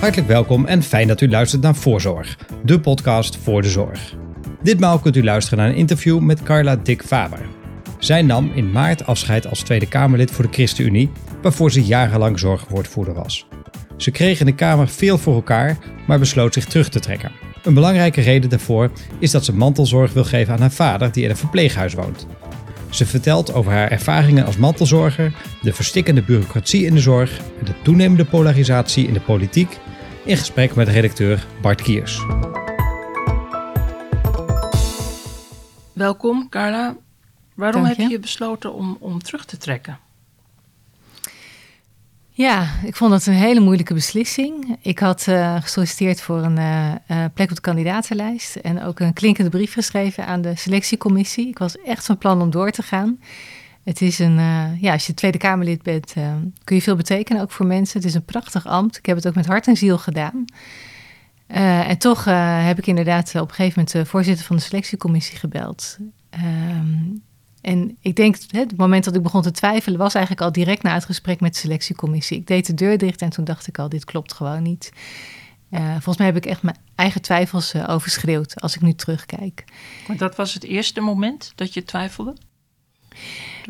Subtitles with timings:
[0.00, 4.14] Hartelijk welkom en fijn dat u luistert naar Voorzorg, de podcast voor de zorg.
[4.62, 7.40] Ditmaal kunt u luisteren naar een interview met Carla Dick Faber.
[7.98, 11.10] Zij nam in maart afscheid als Tweede Kamerlid voor de ChristenUnie,
[11.42, 13.46] waarvoor ze jarenlang zorgwoordvoerder was.
[13.96, 17.32] Ze kreeg in de Kamer veel voor elkaar, maar besloot zich terug te trekken.
[17.62, 21.30] Een belangrijke reden daarvoor is dat ze mantelzorg wil geven aan haar vader, die in
[21.30, 22.26] een verpleeghuis woont.
[22.90, 25.32] Ze vertelt over haar ervaringen als mantelzorger,
[25.62, 29.78] de verstikkende bureaucratie in de zorg en de toenemende polarisatie in de politiek
[30.24, 32.24] in gesprek met redacteur Bart Kiers.
[35.92, 36.96] Welkom, Carla.
[37.54, 38.12] Waarom Dank heb je.
[38.12, 39.98] je besloten om, om terug te trekken?
[42.30, 44.78] Ja, ik vond het een hele moeilijke beslissing.
[44.82, 49.12] Ik had eh, gesolliciteerd voor een eh, eh, plek op de kandidatenlijst en ook een
[49.12, 51.48] klinkende brief geschreven aan de selectiecommissie.
[51.48, 53.20] Ik was echt van plan om door te gaan.
[53.82, 57.42] Het is een, eh, ja, als je Tweede Kamerlid bent, eh, kun je veel betekenen,
[57.42, 57.98] ook voor mensen.
[57.98, 58.96] Het is een prachtig ambt.
[58.96, 60.44] Ik heb het ook met hart en ziel gedaan.
[61.46, 62.24] Eh, en toch
[62.64, 65.98] heb ik inderdaad op een gegeven moment de voorzitter van de selectiecommissie gebeld.
[66.30, 66.96] Ehm,
[67.60, 70.94] en ik denk, het moment dat ik begon te twijfelen, was eigenlijk al direct na
[70.94, 72.38] het gesprek met de selectiecommissie.
[72.38, 74.92] Ik deed de deur dicht en toen dacht ik al, dit klopt gewoon niet.
[75.70, 79.64] Volgens mij heb ik echt mijn eigen twijfels overschreeuwd als ik nu terugkijk.
[80.08, 82.34] Maar dat was het eerste moment dat je twijfelde?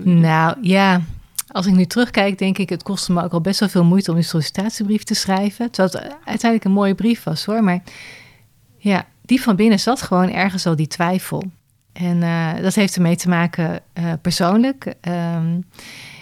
[0.03, 1.01] Nou ja,
[1.49, 4.11] als ik nu terugkijk, denk ik, het kostte me ook al best wel veel moeite
[4.11, 5.71] om die sollicitatiebrief te schrijven.
[5.71, 7.65] Terwijl het uiteindelijk een mooie brief was hoor.
[7.65, 7.83] Maar
[8.77, 11.43] ja, die van binnen zat gewoon ergens al die twijfel.
[11.93, 14.95] En eh, dat heeft ermee te maken eh, persoonlijk.
[15.01, 15.61] Ehm,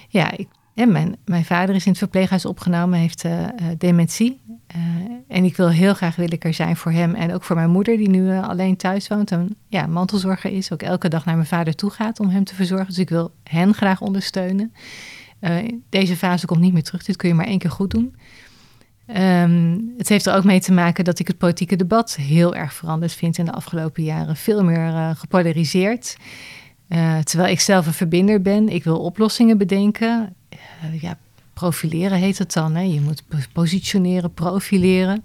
[0.08, 3.46] ja, ik, mijn, mijn vader is in het verpleeghuis opgenomen, heeft eh,
[3.78, 4.40] dementie.
[4.68, 4.80] Eh,
[5.28, 7.70] en ik wil heel graag wil ik er zijn voor hem en ook voor mijn
[7.70, 10.72] moeder, die nu eh, alleen thuis woont en ja, mantelzorger is.
[10.72, 12.86] Ook elke dag naar mijn vader toe gaat om hem te verzorgen.
[12.86, 14.72] Dus ik wil hen graag ondersteunen.
[15.40, 15.56] Eh,
[15.88, 17.04] deze fase komt niet meer terug.
[17.04, 18.16] Dit kun je maar één keer goed doen.
[19.06, 22.74] Ehm, het heeft er ook mee te maken dat ik het politieke debat heel erg
[22.74, 24.36] veranderd vind in de afgelopen jaren.
[24.36, 26.16] Veel meer gepolariseerd.
[27.22, 28.68] Terwijl ik zelf een verbinder ben.
[28.68, 30.34] Ik wil oplossingen bedenken.
[31.00, 31.18] Ja,
[31.58, 32.74] profileren heet het dan.
[32.74, 32.82] Hè?
[32.82, 35.22] Je moet po- positioneren, profileren.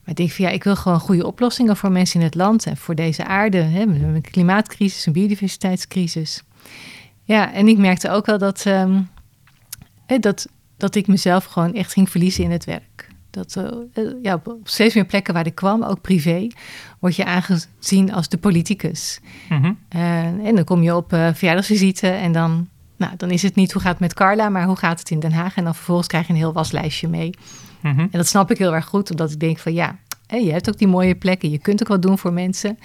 [0.00, 2.66] Maar ik denk van ja, ik wil gewoon goede oplossingen voor mensen in het land
[2.66, 3.58] en voor deze aarde.
[3.58, 3.86] Hè?
[3.86, 6.42] We hebben een klimaatcrisis, een biodiversiteitscrisis.
[7.22, 9.02] Ja, en ik merkte ook wel dat, ehm,
[10.06, 13.08] hè, dat, dat ik mezelf gewoon echt ging verliezen in het werk.
[13.30, 16.46] Dat eh, ja, op steeds meer plekken waar ik kwam, ook privé,
[16.98, 19.20] word je aangezien als de politicus.
[19.48, 19.72] Mhm.
[19.88, 23.72] Eh, en dan kom je op eh verjaardagsvisite en dan, nou, dan is het niet
[23.72, 25.56] hoe gaat het met Carla, maar hoe gaat het in Den Haag?
[25.56, 27.34] En dan vervolgens krijg je een heel waslijstje mee.
[27.82, 27.98] Mhm.
[27.98, 30.78] En dat snap ik heel erg goed, omdat ik denk van ja, je hebt ook
[30.78, 32.78] die mooie plekken, je kunt ook wat doen voor mensen.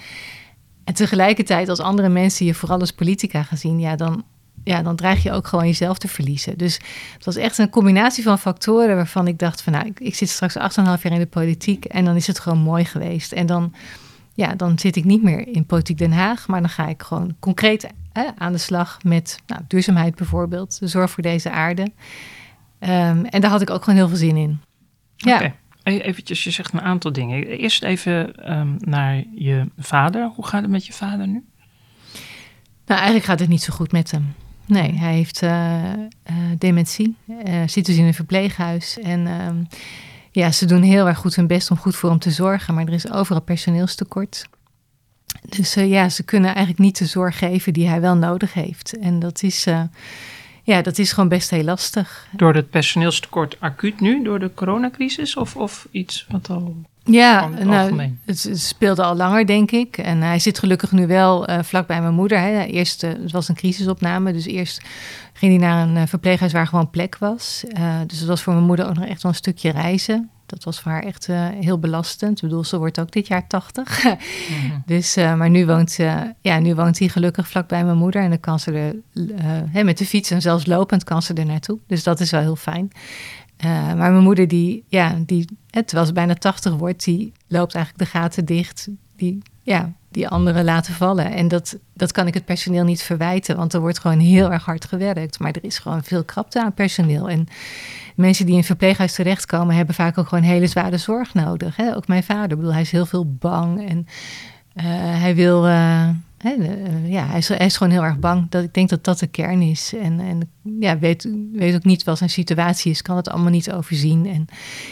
[0.84, 4.24] En tegelijkertijd, als andere mensen je vooral als politica gaan zien, ja, dan,
[4.64, 6.58] ja, dan dreig je ook gewoon jezelf te verliezen.
[6.58, 6.80] Dus
[7.14, 10.28] het was echt een combinatie van factoren waarvan ik dacht van nou, ik, ik zit
[10.28, 13.32] straks 8,5 jaar in de politiek en dan is het gewoon mooi geweest.
[13.32, 13.74] En dan,
[14.34, 17.36] ja, dan zit ik niet meer in politiek Den Haag, maar dan ga ik gewoon
[17.40, 21.92] concreet aan de slag met nou, duurzaamheid bijvoorbeeld, de zorg voor deze aarde.
[22.78, 24.60] Ehm, en daar had ik ook gewoon heel veel zin in.
[25.16, 25.54] Ja.
[25.82, 27.46] Eventjes, je zegt een aantal dingen.
[27.46, 30.30] Eerst even ehm, naar je vader.
[30.34, 31.44] Hoe gaat het met je vader nu?
[32.86, 34.34] Nou, eigenlijk gaat het niet zo goed met hem.
[34.66, 35.98] Nee, hij heeft eh, eh,
[36.58, 38.98] dementie, eh, zit dus in een verpleeghuis.
[38.98, 39.64] En ehm,
[40.30, 42.86] ja, ze doen heel erg goed hun best om goed voor hem te zorgen, maar
[42.86, 44.48] er is overal personeelstekort.
[45.48, 48.98] Dus eh, ja, ze kunnen eigenlijk niet de zorg geven die hij wel nodig heeft.
[48.98, 49.82] En dat is, eh,
[50.62, 52.28] ja, dat is gewoon best heel lastig.
[52.30, 55.36] Door het personeelstekort acuut nu, door de coronacrisis?
[55.36, 56.76] Of, of iets wat al...
[57.04, 59.98] Ja, het nou, het, het speelde al langer, denk ik.
[59.98, 62.38] En hij zit gelukkig nu wel eh, vlak bij mijn moeder.
[62.38, 62.62] Hè.
[62.62, 64.82] Eerst, eh, het was een crisisopname, dus eerst
[65.32, 67.64] ging hij naar een eh, verpleeghuis waar gewoon plek was.
[68.06, 70.30] Dus dat was voor mijn moeder ook nog echt wel een stukje reizen.
[70.46, 71.26] Dat was voor haar echt
[71.60, 72.36] heel belastend.
[72.36, 74.04] Ik bedoel, ze wordt ook dit jaar 80.
[74.04, 74.14] Mhm.
[74.86, 75.98] Dus, maar nu woont,
[76.40, 78.22] ja, nu woont hij gelukkig vlak bij mijn moeder.
[78.22, 78.92] En dan kan ze
[79.72, 81.78] er met de fiets en zelfs lopend kan ze er naartoe.
[81.86, 82.90] Dus dat is wel heel fijn.
[83.60, 88.04] Eh, maar mijn moeder, die, ja, die, terwijl ze bijna 80 wordt, die loopt eigenlijk
[88.04, 88.88] de gaten dicht.
[89.16, 91.32] Die, ja, die anderen laten vallen.
[91.32, 94.64] En dat, dat kan ik het personeel niet verwijten, want er wordt gewoon heel erg
[94.64, 95.38] hard gewerkt.
[95.38, 97.28] Maar er is gewoon veel krapte aan personeel.
[97.28, 97.46] En
[98.16, 101.76] mensen die in verpleeghuis terechtkomen, hebben vaak ook gewoon hele zware zorg nodig.
[101.76, 101.96] Hè?
[101.96, 104.06] Ook mijn vader, ik bedoel, hij is heel veel bang en
[104.74, 104.84] eh,
[105.20, 105.66] hij wil.
[105.66, 106.08] eh,
[106.40, 108.46] eh, ja, hij is, hij is gewoon heel erg bang.
[108.50, 109.94] Dat ik denk dat dat de kern is.
[109.94, 110.50] En, en
[110.80, 114.26] ja, weet, weet ook niet wat zijn situatie is, kan het allemaal niet overzien.
[114.26, 114.46] En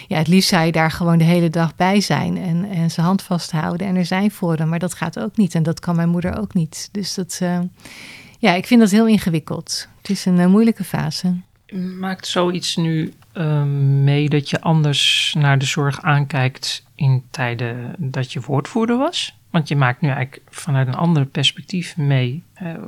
[0.09, 3.07] ja, het liefst zou je daar gewoon de hele dag bij zijn en, en zijn
[3.07, 4.69] hand vasthouden en er zijn voor hem.
[4.69, 6.89] Maar dat gaat ook niet en dat kan mijn moeder ook niet.
[6.93, 7.61] Dus dat, eh,
[8.39, 9.89] ja, ik vind dat heel ingewikkeld.
[9.99, 11.35] Het is een eh, moeilijke fase.
[11.99, 18.33] Maakt zoiets nu ehm, mee dat je anders naar de zorg aankijkt in tijden dat
[18.33, 19.38] je woordvoerder was?
[19.59, 22.43] Want je maakt nu eigenlijk vanuit een ander perspectief mee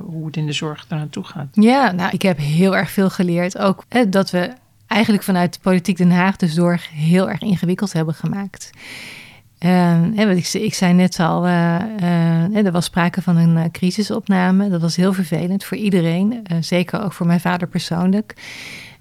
[0.04, 1.46] hoe het in de zorg er naartoe gaat.
[1.52, 3.58] Ja, nou, ik heb heel erg veel geleerd.
[3.58, 4.52] Ook dat we
[4.86, 8.70] eigenlijk vanuit de politiek Den Haag de zorg heel erg ingewikkeld hebben gemaakt.
[9.60, 14.68] Uh, ik, ik, zei net al, uh, er was sprake van een crisisopname.
[14.68, 18.34] Dat was heel vervelend voor iedereen, zeker ook voor mijn vader persoonlijk.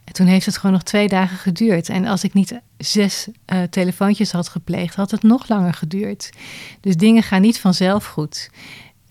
[0.10, 1.90] En toen heeft het gewoon nog twee dagen geduurd.
[1.90, 3.28] En als ik niet zes
[3.70, 6.30] telefoontjes had gepleegd, had het nog langer geduurd.
[6.82, 8.50] Dus dingen gaan niet vanzelf goed.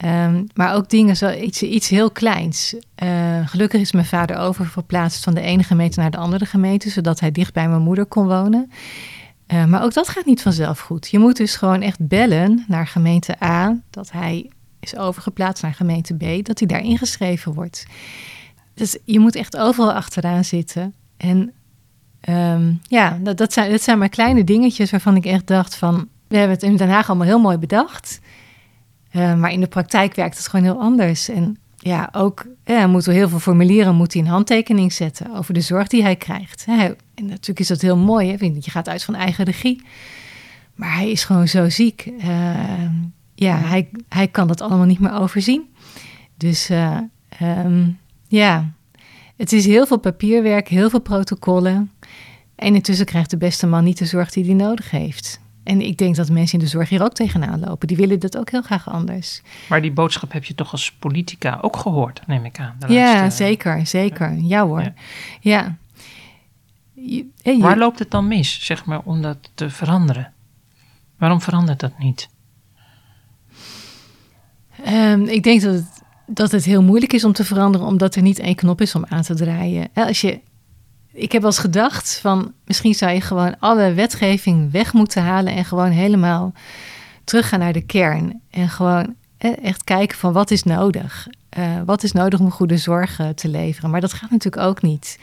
[0.05, 2.75] Um, maar ook dingen, zo, iets, iets heel kleins.
[3.45, 7.33] gelukkig is mijn vader oververplaatst van de ene gemeente naar de andere gemeente, zodat hij
[7.33, 8.71] dicht bij mijn moeder kon wonen.
[9.53, 11.09] Uh, maar ook dat gaat niet vanzelf goed.
[11.09, 14.51] Je moet dus gewoon echt bellen naar gemeente A, dat hij
[14.81, 17.87] is overgeplaatst naar gemeente B, dat hij daar ingeschreven wordt.
[18.79, 20.95] Dus je moet echt overal achteraan zitten.
[21.17, 21.53] En
[22.29, 26.09] um, ja, dat, zijn, dat zijn maar kleine dingetjes waarvan ik echt dacht van...
[26.29, 28.21] we hebben het in Den Haag allemaal heel mooi bedacht.
[29.13, 31.29] Uh, maar in de praktijk werkt het gewoon heel anders.
[31.29, 35.55] En ja, ook ja, moeten we heel veel formulieren, moet hij een handtekening zetten over
[35.55, 36.65] de zorg die hij krijgt.
[36.69, 36.97] en
[37.27, 38.45] natuurlijk is dat heel mooi, hè?
[38.45, 39.83] je gaat uit van eigen regie.
[40.75, 42.07] Maar hij is gewoon zo ziek.
[42.07, 42.91] Uh,
[43.35, 45.63] ja, hij, hij kan dat allemaal niet meer overzien.
[46.37, 46.99] Dus uh,
[47.43, 47.99] um,
[48.29, 48.73] ja,
[49.37, 51.91] het is heel veel papierwerk, heel veel protocollen.
[52.55, 55.41] En intussen krijgt de beste man niet de zorg die hij nodig heeft.
[55.65, 57.89] En ik denk dat mensen in de zorg hier ook tegenaan lopen.
[57.89, 59.43] Die willen dat ook heel graag anders.
[59.69, 62.77] Maar die boodschap heb je toch als politica ook gehoord, neem ik aan.
[62.87, 64.37] ja, zeker, zeker.
[64.41, 64.93] Ja hoor.
[65.41, 65.77] Ja.
[67.59, 70.33] Waar loopt het dan mis, zeg maar, om dat te veranderen?
[71.19, 72.29] Waarom verandert dat niet?
[74.89, 75.98] Um, ik denk dat het,
[76.29, 79.05] dat het heel moeilijk is om te veranderen, omdat er niet één knop is om
[79.09, 79.89] aan te draaien.
[79.95, 80.41] Als je
[81.13, 85.53] ik heb wel eens gedacht van misschien zou je gewoon alle wetgeving weg moeten halen
[85.53, 86.53] en gewoon helemaal
[87.25, 88.41] teruggaan naar de kern.
[88.51, 91.27] En gewoon echt kijken van wat is nodig.
[91.59, 93.91] Uh, wat is nodig om goede zorg eh, te leveren.
[93.91, 95.19] Maar dat gaat natuurlijk ook niet.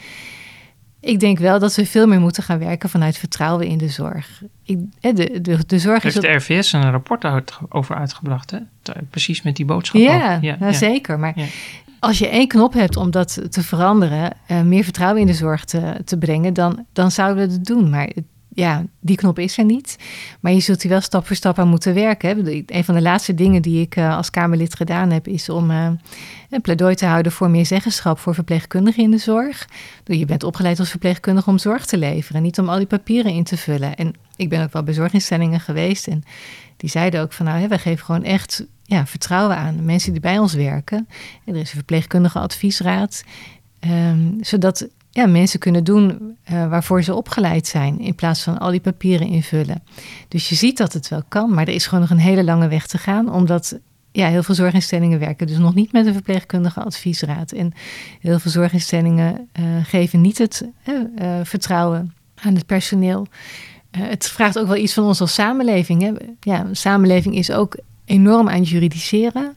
[1.06, 4.42] Ik denk wel dat we veel meer moeten gaan werken vanuit vertrouwen in de zorg.
[4.64, 7.24] Ik, de, de, de zorg Heeft is de RVS een rapport
[7.68, 8.58] over uitgebracht, hè?
[9.10, 10.00] Precies met die boodschap.
[10.00, 11.18] Ja, ja, ja, zeker.
[11.18, 11.34] Maar
[12.00, 15.64] als je één knop hebt om dat te veranderen, uh, meer vertrouwen in de zorg
[15.64, 17.90] te, te brengen, dan, dan zouden we het doen.
[17.90, 18.10] Maar
[18.56, 19.96] ja, die knop is er niet.
[20.40, 22.46] Maar je zult hier wel stap voor stap aan moeten werken.
[22.66, 25.88] Een van de laatste dingen die ik uh, als Kamerlid gedaan heb, is om uh,
[26.50, 29.68] een pleidooi te houden voor meer zeggenschap voor verpleegkundigen in de zorg.
[30.04, 33.44] Je bent opgeleid als verpleegkundige om zorg te leveren, niet om al die papieren in
[33.44, 33.96] te vullen.
[33.96, 36.22] En ik ben ook wel bij zorginstellingen geweest en
[36.76, 40.38] die zeiden ook van nou, wij geven gewoon echt ja, vertrouwen aan mensen die bij
[40.38, 41.08] ons werken.
[41.44, 43.24] En er is een verpleegkundige adviesraad,
[43.80, 48.70] um, zodat ja, mensen kunnen doen uh, waarvoor ze opgeleid zijn, in plaats van al
[48.70, 49.82] die papieren invullen.
[50.28, 52.68] Dus je ziet dat het wel kan, maar er is gewoon nog een hele lange
[52.68, 53.78] weg te gaan, omdat
[54.12, 57.52] ja, heel veel zorginstellingen werken dus nog niet met een verpleegkundige adviesraad.
[57.52, 57.72] En
[58.20, 60.94] heel veel zorginstellingen uh, geven niet het uh,
[61.42, 63.26] vertrouwen aan het personeel.
[63.90, 66.02] het vraagt ook wel iets van ons als samenleving.
[66.02, 66.12] Hè?
[66.40, 69.56] Ja, samenleving is ook enorm aan het juridiseren.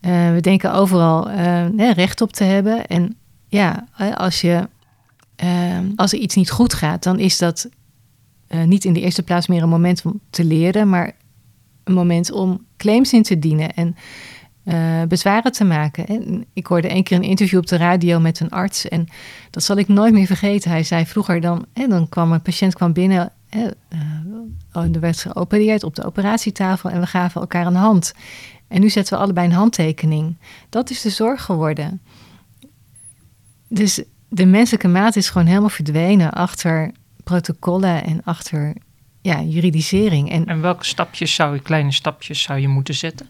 [0.00, 1.30] We denken overal
[1.76, 2.86] recht op te hebben.
[2.86, 3.16] En
[3.48, 4.68] ja, als, je,
[5.42, 7.68] uh, als er iets niet goed gaat, dan is dat
[8.64, 11.12] niet in de eerste plaats meer een moment om te leren, maar
[11.84, 13.96] een moment om claims in te dienen en
[15.08, 16.06] bezwaren te maken.
[16.06, 19.06] En ik hoorde een keer een interview op de radio met een arts en
[19.50, 20.70] dat zal ik nooit meer vergeten.
[20.70, 23.66] Hij zei vroeger dan, en dan kwam een patiënt kwam binnen uh,
[24.72, 28.14] er werd geopereerd op de operatietafel en we gaven elkaar een hand.
[28.68, 30.36] En nu zetten we allebei een handtekening.
[30.68, 32.00] Dat is de zorg geworden.
[33.68, 34.02] Dus
[34.34, 36.92] de menselijke maat is gewoon helemaal verdwenen achter
[37.24, 38.74] protocollen en achter
[39.20, 40.30] ja, juridisering.
[40.30, 43.28] En, en welke stapjes zou je, kleine stapjes zou je moeten zetten?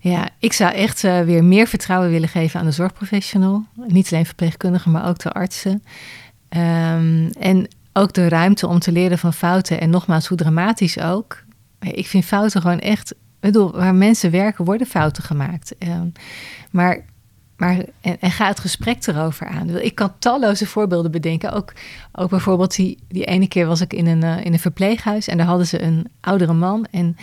[0.00, 3.64] Ja, ik zou echt uh, weer meer vertrouwen willen geven aan de zorgprofessional.
[3.74, 5.82] Niet alleen verpleegkundigen, maar ook de artsen.
[6.56, 9.80] Um, en ook de ruimte om te leren van fouten.
[9.80, 11.42] En nogmaals, hoe dramatisch ook.
[11.80, 13.14] Ik vind fouten gewoon echt.
[13.40, 15.74] bedoel, waar mensen werken, worden fouten gemaakt.
[15.78, 16.12] Um,
[16.70, 17.08] maar.
[17.60, 19.80] Maar, en, en, ga het gesprek erover aan.
[19.80, 21.52] Ik kan talloze voorbeelden bedenken.
[21.52, 21.72] Ook,
[22.12, 25.36] ook bijvoorbeeld die, die ene keer was ik in een, uh, in een verpleeghuis en
[25.36, 27.16] daar hadden ze een oudere man en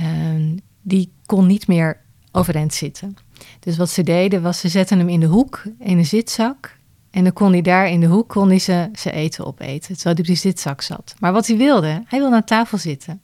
[0.00, 2.00] uh, die kon niet meer
[2.32, 3.16] overeind zitten.
[3.60, 6.76] Dus wat ze deden was ze zetten hem in de hoek in een zitzak
[7.10, 10.14] en dan kon hij daar in de hoek kon hij ze, ze eten opeten, terwijl
[10.14, 11.14] hij op die zitzak zat.
[11.18, 13.20] Maar wat hij wilde, hij wilde aan tafel zitten.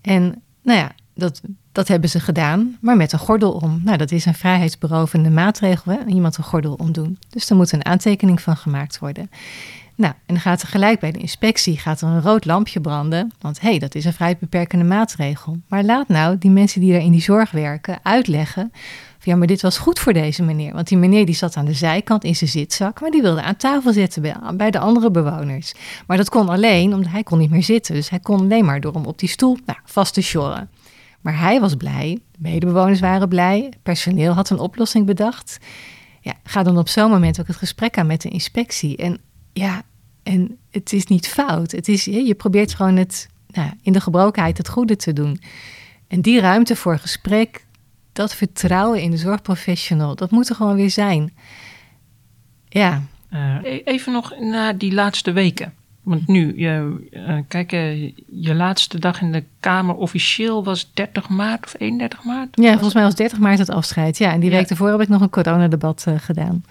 [0.00, 1.40] En nou ja, dat
[1.76, 3.80] dat hebben ze gedaan, maar met een gordel om.
[3.84, 5.98] Nou, dat is een vrijheidsberovende maatregel, hè?
[6.06, 7.18] iemand een gordel omdoen.
[7.30, 9.30] Dus er moet een aantekening van gemaakt worden.
[9.94, 13.32] Nou, en dan gaat er gelijk bij de inspectie gaat er een rood lampje branden.
[13.40, 14.38] Want hé, hey, dat is een vrij
[14.84, 15.56] maatregel.
[15.68, 18.72] Maar laat nou die mensen die daar in die zorg werken uitleggen.
[19.22, 20.72] Ja, maar dit was goed voor deze meneer.
[20.72, 23.56] Want die meneer die zat aan de zijkant in zijn zitzak, maar die wilde aan
[23.56, 25.74] tafel zitten bij, bij de andere bewoners.
[26.06, 27.94] Maar dat kon alleen omdat hij kon niet meer zitten.
[27.94, 30.68] Dus hij kon alleen maar door hem op die stoel nou, vast te sjorren.
[31.26, 35.58] Maar hij was blij, de medebewoners waren blij, het personeel had een oplossing bedacht.
[36.20, 38.96] Ja, ga dan op zo'n moment ook het gesprek aan met de inspectie.
[38.96, 39.20] En
[39.52, 39.82] ja,
[40.22, 41.72] en het is niet fout.
[41.72, 45.40] Het is, je probeert gewoon het, nou, in de gebrokenheid het goede te doen.
[46.08, 47.64] En die ruimte voor gesprek,
[48.12, 51.34] dat vertrouwen in de zorgprofessional, dat moet er gewoon weer zijn.
[52.68, 53.02] Ja.
[53.30, 55.74] Uh, even nog naar die laatste weken.
[56.06, 61.28] Want nu, je, uh, kijk, uh, je laatste dag in de Kamer officieel was 30
[61.28, 62.48] maart of 31 maart?
[62.52, 64.18] Ja, volgens mij was 30 maart het afscheid.
[64.18, 64.56] Ja, en die ja.
[64.56, 66.64] week daarvoor heb ik nog een coronadebat uh, gedaan.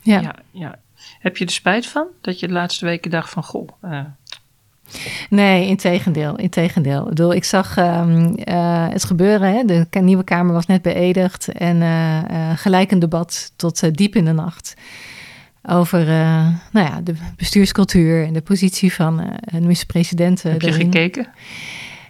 [0.00, 0.20] Ja.
[0.20, 0.34] ja.
[0.50, 0.78] Ja,
[1.18, 3.68] Heb je er spijt van dat je de laatste weken dacht van, goh...
[5.30, 6.36] Nee, in tegendeel.
[6.36, 7.02] In tegendeel.
[7.02, 8.32] Ik, bedoel, ik zag um,
[8.90, 9.54] het gebeuren.
[9.54, 9.64] Hè?
[9.64, 11.48] De nieuwe Kamer was net beëdigd.
[11.48, 11.82] En
[12.56, 14.74] gelijk een debat tot diep in de nacht
[15.62, 20.42] over uh, nou ja, de bestuurscultuur en de positie van uh, de minister-president.
[20.42, 21.26] Heb je gekeken?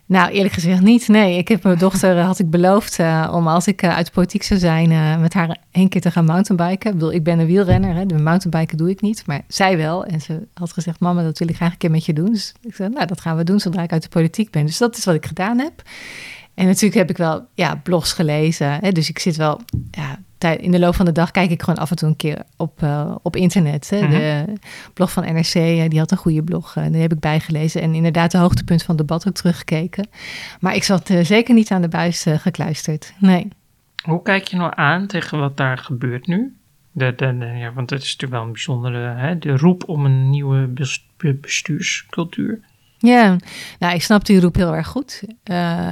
[0.07, 1.09] Nou, eerlijk gezegd niet.
[1.09, 4.43] Nee, ik heb mijn dochter, had ik beloofd uh, om als ik uit de politiek
[4.43, 6.91] zou zijn, met haar één keer te gaan mountainbiken.
[6.91, 10.05] Ik bedoel, ik ben een wielrenner, hè, de mountainbiken doe ik niet, maar zij wel.
[10.05, 12.33] En ze had gezegd, mama, dat wil ik graag een keer met je doen.
[12.33, 14.67] Dus ik zei, nou, dat gaan we doen zodra ik uit de politiek ben.
[14.67, 15.83] Dus dat is wat ik gedaan heb.
[16.55, 18.79] En natuurlijk heb ik wel ja, blogs gelezen.
[18.81, 21.79] Hè, dus ik zit wel ja, in de loop van de dag kijk ik gewoon
[21.79, 23.91] af en toe een keer op, uh, op internet.
[23.91, 24.01] Hè.
[24.01, 24.57] De mhm.
[24.95, 26.77] blog van NRC, uh, die had een goede blog.
[26.77, 27.83] Uh, die heb ik bijgelezen.
[27.83, 30.09] En inderdaad de hoogtepunt van het debat ook teruggekeken.
[30.61, 33.13] Maar ik zat zeker niet aan de buis gekluisterd.
[33.19, 33.49] Nee.
[34.05, 36.57] Hoe kijk je nou aan tegen wat daar gebeurt nu?
[36.93, 40.05] De, de, de, ja, want het is natuurlijk wel een bijzondere hè, de roep om
[40.05, 40.71] een nieuwe
[41.41, 42.61] bestuurscultuur.
[42.99, 43.37] Ja,
[43.79, 45.23] nou, ik snap die roep heel erg goed.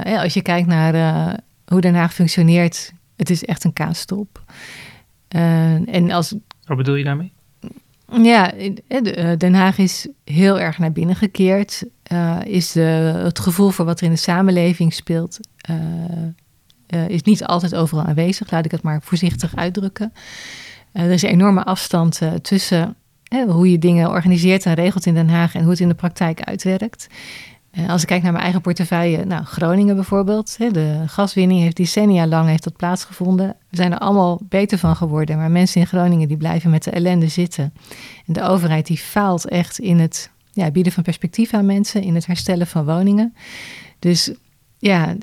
[0.03, 0.93] als je kijkt naar
[1.65, 4.43] hoe Den Haag functioneert het is echt een kaasstop.
[5.35, 6.35] Uh, en als,
[6.65, 7.33] Wat bedoel je daarmee?
[8.21, 11.83] Ja, eh, Den Haag is heel erg naar binnen gekeerd.
[12.11, 12.81] Uh, is de,
[13.23, 18.51] het gevoel voor wat er in de samenleving speelt, uh, is niet altijd overal aanwezig.
[18.51, 20.13] Laat ik het maar voorzichtig uitdrukken.
[20.91, 22.95] er is een enorme afstand tussen
[23.47, 26.41] hoe je dingen organiseert en regelt in Den Haag en hoe het in de praktijk
[26.41, 27.07] uitwerkt.
[27.71, 32.27] Eh, als ik kijk naar mijn eigen portefeuille, nou, Groningen bijvoorbeeld, de gaswinning heeft decennia
[32.27, 33.55] lang heeft dat plaatsgevonden.
[33.69, 36.91] We zijn er allemaal beter van geworden, maar mensen in Groningen die blijven met de
[36.91, 37.73] ellende zitten.
[38.25, 42.15] En de overheid die faalt echt in het ja, bieden van perspectief aan mensen, in
[42.15, 43.33] het herstellen van woningen.
[43.99, 44.31] Dus
[44.77, 45.15] ja,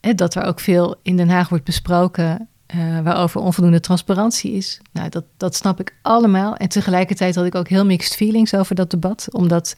[0.00, 4.80] dat er ook veel in Den Haag wordt besproken uh, waarover onvoldoende transparantie is.
[4.92, 6.56] Nou, dat, dat snap ik allemaal.
[6.56, 9.76] En tegelijkertijd had ik ook heel mixed feelings over dat debat, omdat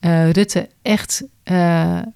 [0.00, 1.56] uh, Rutte echt, uh,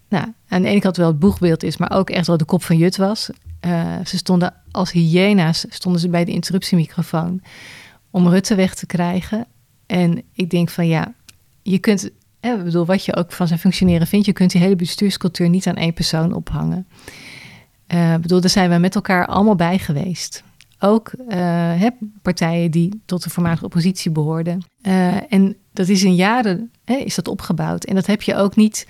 [0.09, 2.63] nou, aan de ene kant wel het boegbeeld is, maar ook echt wel de kop
[2.63, 3.31] van Jut was.
[3.67, 7.43] Uh, ze stonden als hyena's, stonden ze bij de interruptiemicrofoon
[8.11, 9.47] om Rutte weg te krijgen.
[9.87, 11.15] En ik denk van ja,
[11.63, 12.11] je kunt,
[12.41, 15.67] ik bedoel, wat je ook van zijn functioneren vindt, je kunt die hele bestuurscultuur niet
[15.67, 16.87] aan één persoon ophangen.
[17.87, 20.43] Ik bedoel, daar zijn we met elkaar allemaal bij geweest.
[20.79, 21.87] Ook uh,
[22.23, 24.63] partijen die tot de voormalige oppositie behoorden.
[25.29, 27.85] En dat is in jaren hè, is dat opgebouwd.
[27.85, 28.89] En dat heb je ook niet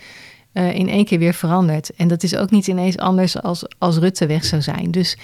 [0.53, 1.95] uh, in één keer weer veranderd.
[1.95, 4.91] En dat is ook niet ineens anders als, als Rutte weg zou zijn.
[4.91, 5.17] Dus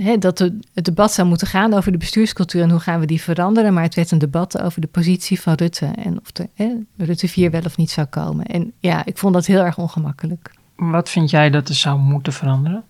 [0.00, 3.06] hè, dat de, het debat zou moeten gaan over de bestuurscultuur en hoe gaan we
[3.06, 3.74] die veranderen.
[3.74, 7.28] Maar het werd een debat over de positie van Rutte en of de, hè, Rutte
[7.28, 8.46] 4 wel of niet zou komen.
[8.46, 10.50] En ja, ik vond dat heel erg ongemakkelijk.
[10.76, 12.84] Wat vind jij dat er zou moeten veranderen?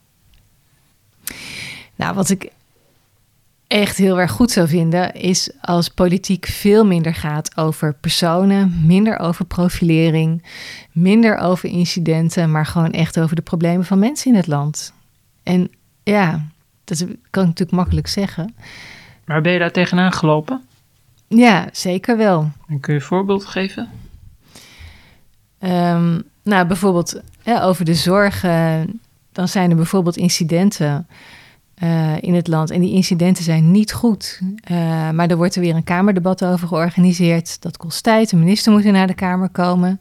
[1.97, 2.51] Nou, wat ik
[3.75, 9.19] echt heel erg goed zou vinden, is als politiek veel minder gaat over personen, minder
[9.19, 10.45] over profilering,
[10.93, 14.93] minder over incidenten, maar gewoon echt over de problemen van mensen in het land.
[15.43, 15.71] En
[16.03, 16.45] ja,
[16.85, 16.99] dat
[17.31, 18.55] kan ik natuurlijk makkelijk zeggen.
[19.25, 20.63] Maar ben je daar tegenaan gelopen?
[21.29, 22.51] Ja, zeker wel.
[22.69, 23.89] En kun je een voorbeeld geven?
[25.61, 28.41] Um, nou, bijvoorbeeld over de zorg.
[29.33, 31.07] dan zijn er bijvoorbeeld incidenten
[31.85, 32.71] uh, in het land.
[32.71, 34.41] En die incidenten zijn niet goed.
[34.71, 37.63] Uh, maar er wordt er weer een Kamerdebat over georganiseerd.
[37.63, 38.31] Dat kost tijd.
[38.31, 40.01] De minister moet weer naar de Kamer komen.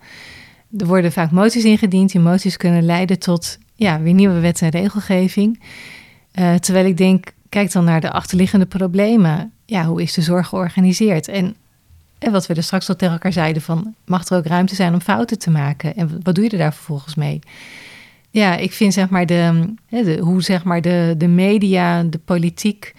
[0.78, 2.12] Er worden vaak moties ingediend.
[2.12, 5.64] Die moties kunnen leiden tot ja, weer nieuwe wet en regelgeving.
[6.40, 9.52] Uh, terwijl ik denk, kijk dan naar de achterliggende problemen.
[9.66, 11.28] Ja, hoe is de zorg georganiseerd?
[11.28, 11.56] En,
[12.18, 14.94] en wat we er straks al tegen elkaar zeiden: van, mag er ook ruimte zijn
[14.94, 15.96] om fouten te maken?
[15.96, 17.40] En wat doe je er daar vervolgens mee?
[18.34, 22.94] Ja, ik vind zeg maar de, de, hoe zeg maar de, de media, de politiek,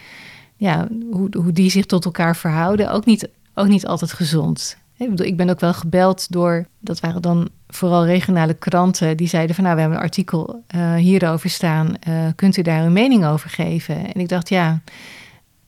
[0.55, 4.77] ja, hoe, hoe die zich tot elkaar verhouden, ook niet, ook niet altijd gezond.
[4.97, 9.27] Ik, bedoel, ik ben ook wel gebeld door, dat waren dan vooral regionale kranten, die
[9.27, 12.91] zeiden van nou, we hebben een artikel uh, hierover staan, uh, kunt u daar uw
[12.91, 14.13] mening over geven?
[14.13, 14.81] En ik dacht ja,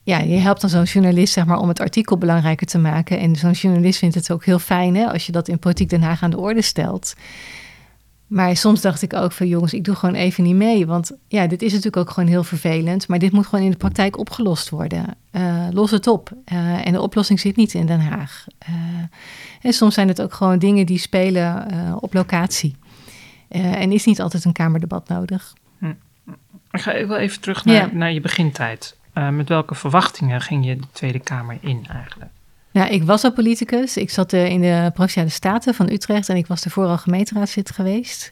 [0.03, 3.19] ja, je helpt dan zo'n journalist zeg maar, om het artikel belangrijker te maken.
[3.19, 6.01] En zo'n journalist vindt het ook heel fijn hè, als je dat in Politiek Den
[6.01, 7.13] Haag aan de orde stelt.
[8.27, 10.85] Maar soms dacht ik ook van jongens, ik doe gewoon even niet mee.
[10.85, 13.07] Want ja, dit is natuurlijk ook gewoon heel vervelend.
[13.07, 15.15] Maar dit moet gewoon in de praktijk opgelost worden.
[15.31, 16.31] Uh, los het op.
[16.51, 18.45] Uh, en de oplossing zit niet in Den Haag.
[18.69, 18.75] Uh,
[19.61, 21.67] en soms zijn het ook gewoon dingen die spelen
[21.99, 22.75] op locatie.
[23.49, 25.53] en is niet altijd een Kamerdebat nodig.
[25.79, 25.93] Hm.
[26.71, 27.89] Ik ga even terug naar, ja.
[27.91, 28.97] naar je begintijd.
[29.31, 32.31] met welke verwachtingen ging je de Tweede Kamer in eigenlijk?
[32.77, 33.97] Ja, ik was al politicus.
[33.97, 38.29] Ik zat in de Provinciale Staten van Utrecht en ik was ervoor al gemeenteraadslid geweest.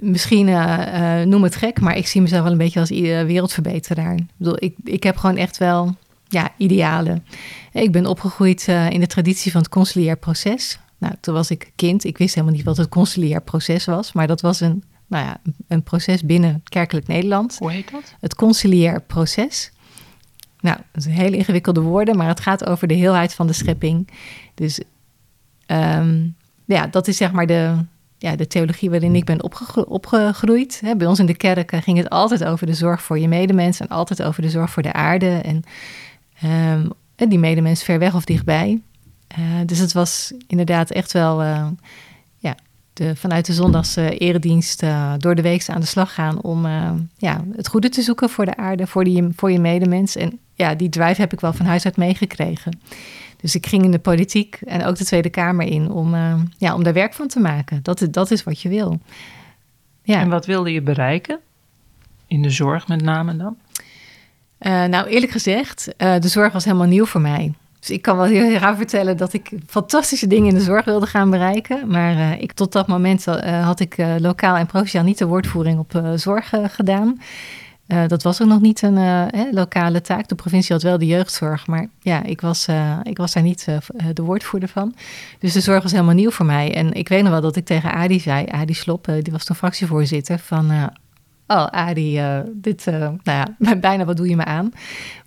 [0.00, 4.14] Misschien uh, noem het gek, maar ik zie mezelf wel een beetje als wereldverbeteraar.
[4.14, 5.96] Ik bedoel, ik, ik heb gewoon echt wel
[6.28, 7.24] ja, idealen.
[7.72, 10.78] Ik ben opgegroeid uh, in de traditie van het conciliair proces.
[10.98, 12.04] Nou, toen was ik kind.
[12.04, 15.40] Ik wist helemaal niet wat het conciliair proces was, maar dat was een, nou ja,
[15.68, 17.56] een proces binnen kerkelijk Nederland.
[17.58, 18.14] Hoe heet dat?
[18.20, 19.70] Het conciliair proces.
[20.60, 24.08] Nou, dat zijn hele ingewikkelde woorden, maar het gaat over de heelheid van de schepping.
[24.54, 24.80] Dus
[25.66, 27.84] um, ja, dat is zeg maar de,
[28.18, 29.42] ja, de theologie waarin ik ben
[29.86, 30.82] opgegroeid.
[30.96, 33.88] Bij ons in de kerk ging het altijd over de zorg voor je medemens en
[33.88, 35.62] altijd over de zorg voor de aarde en
[36.76, 36.90] um,
[37.28, 38.80] die medemens ver weg of dichtbij.
[39.38, 41.72] Uh, dus het was inderdaad echt wel ja,
[43.00, 44.84] de, vanuit de zondags uh, eredienst
[45.18, 46.66] door de week aan de slag gaan om
[47.16, 50.16] ja, het goede te zoeken voor de aarde, voor, die, voor je medemens.
[50.16, 52.80] En ja, die drive heb ik wel van huis uit meegekregen.
[53.36, 56.74] Dus ik ging in de politiek en ook de Tweede Kamer in om, uh, ja,
[56.74, 57.82] om daar werk van te maken.
[57.82, 59.00] Dat, dat is wat je wil.
[60.02, 60.20] Ja.
[60.20, 61.38] En wat wilde je bereiken?
[62.26, 63.56] In de zorg met name dan?
[64.90, 67.54] Nou, eerlijk gezegd, de zorg was helemaal nieuw voor mij.
[67.80, 71.06] Dus ik kan wel heel graag vertellen dat ik fantastische dingen in de zorg wilde
[71.06, 71.88] gaan bereiken.
[71.88, 73.24] Maar ik, tot dat moment
[73.62, 77.20] had ik lokaal en provinciaal niet de woordvoering op zorg gedaan.
[78.06, 80.28] Dat was ook nog niet een lokale taak.
[80.28, 82.66] De provincie had wel de jeugdzorg, maar ja, ik was,
[83.02, 83.66] ik was daar niet
[84.12, 84.94] de woordvoerder van.
[85.38, 86.74] Dus de zorg was helemaal nieuw voor mij.
[86.74, 89.56] En ik weet nog wel dat ik tegen Adi zei, Adi Slop, die was toen
[89.56, 90.90] fractievoorzitter, van...
[91.50, 92.20] oh, Adi,
[92.52, 93.46] dit, nou ja,
[93.80, 94.72] bijna wat doe je me aan?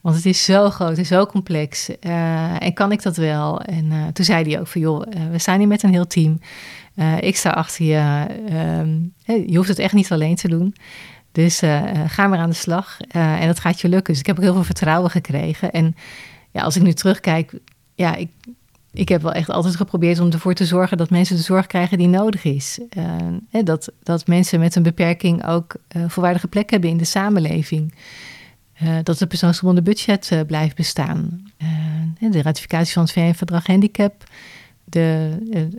[0.02, 2.00] Want het is zo groot en zo complex.
[2.00, 3.62] en kan ik dat wel?
[3.62, 6.40] En toen zei hij ook van, joh, we staan hier met een heel team.
[7.20, 8.26] ik sta achter je.
[8.50, 9.00] Ehm,
[9.50, 10.76] je hoeft het echt niet alleen te doen.
[11.32, 11.62] Dus
[12.08, 14.14] ga maar aan de slag en dat gaat je lukken.
[14.14, 15.72] Dus ik heb ook heel veel vertrouwen gekregen.
[15.72, 15.96] En
[16.52, 17.54] ja, als ik nu terugkijk,
[17.96, 18.30] ja, ik,
[18.94, 21.98] ik heb wel echt altijd geprobeerd om ervoor te zorgen dat mensen de zorg krijgen
[21.98, 22.80] die nodig is.
[22.98, 25.76] Uh, dat, dat mensen met een beperking ook
[26.08, 27.94] volwaardige plek hebben in de samenleving.
[29.04, 31.44] dat het persoonsgebonden budget blijft bestaan.
[32.20, 34.24] de ratificatie van het VN-verdrag handicap.
[34.84, 35.38] De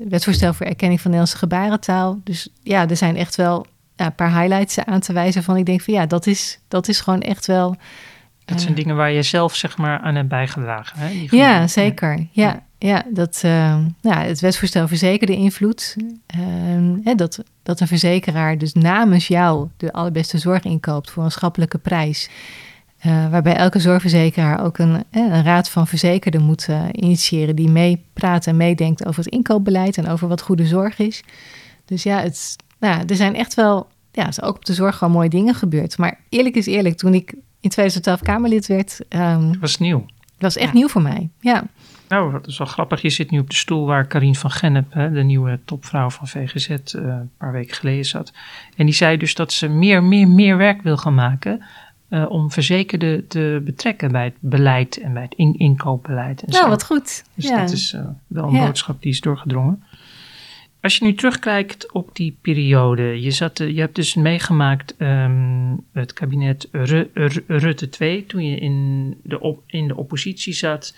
[0.09, 2.21] wetsvoorstel voor erkenning van Nederlandse gebarentaal.
[2.25, 5.67] Dus ja, er zijn echt wel ja, een paar highlights aan te wijzen van ik
[5.67, 7.77] denk van ja, dat is, dat is gewoon echt wel.
[8.45, 10.99] Dat zijn uh, dingen waar je zelf zeg maar aan hebt bijgedragen.
[10.99, 11.27] Hè?
[11.31, 12.27] Ja, zeker.
[12.31, 13.05] Ja, ja.
[13.11, 15.97] dat uh, ja, het wetsvoorstel verzekerde invloed.
[16.37, 21.79] Uh, dat, dat een verzekeraar dus namens jou de allerbeste zorg inkoopt voor een schappelijke
[21.79, 22.29] prijs.
[23.07, 28.57] Uh, waarbij elke zorgverzekeraar ook een, een raad van verzekerden moet initiëren die meepraat en
[28.57, 31.23] meedenkt over het inkoopbeleid en over wat goede zorg is.
[31.85, 35.29] Dus ja, het, nou, er zijn echt wel, ja, ook op de zorg gewoon mooie
[35.29, 35.99] dingen gebeurd.
[35.99, 39.01] Maar eerlijk is eerlijk, toen ik in 2012 Kamerlid werd...
[39.09, 40.07] Um, was nieuw.
[40.33, 41.65] Het was echt nieuw voor mij, ja.
[42.09, 43.03] Nou, dat is wel grappig.
[43.03, 46.29] Je zit nu op de stoel waar Karine van Gennep, hè, de nieuwe topvrouw van
[46.29, 48.33] VGZ, uh, eh, een paar weken geleden zat.
[48.77, 51.65] En die zei dus dat ze meer, meer, meer werk wil gaan maken
[52.11, 56.43] uh, om verzekerden te betrekken bij het beleid en bij het in inkoopbeleid.
[56.43, 57.25] En nou, wat goed.
[57.35, 57.61] Dus ja.
[57.61, 58.67] dat is uh, wel een ja.
[58.67, 59.83] boodschap die is doorgedrongen.
[60.85, 66.13] Als je nu terugkijkt op die periode, je, zat, je hebt dus meegemaakt um, het
[66.13, 66.69] kabinet
[67.47, 70.97] Rutte 2 toen je in de, in de oppositie zat.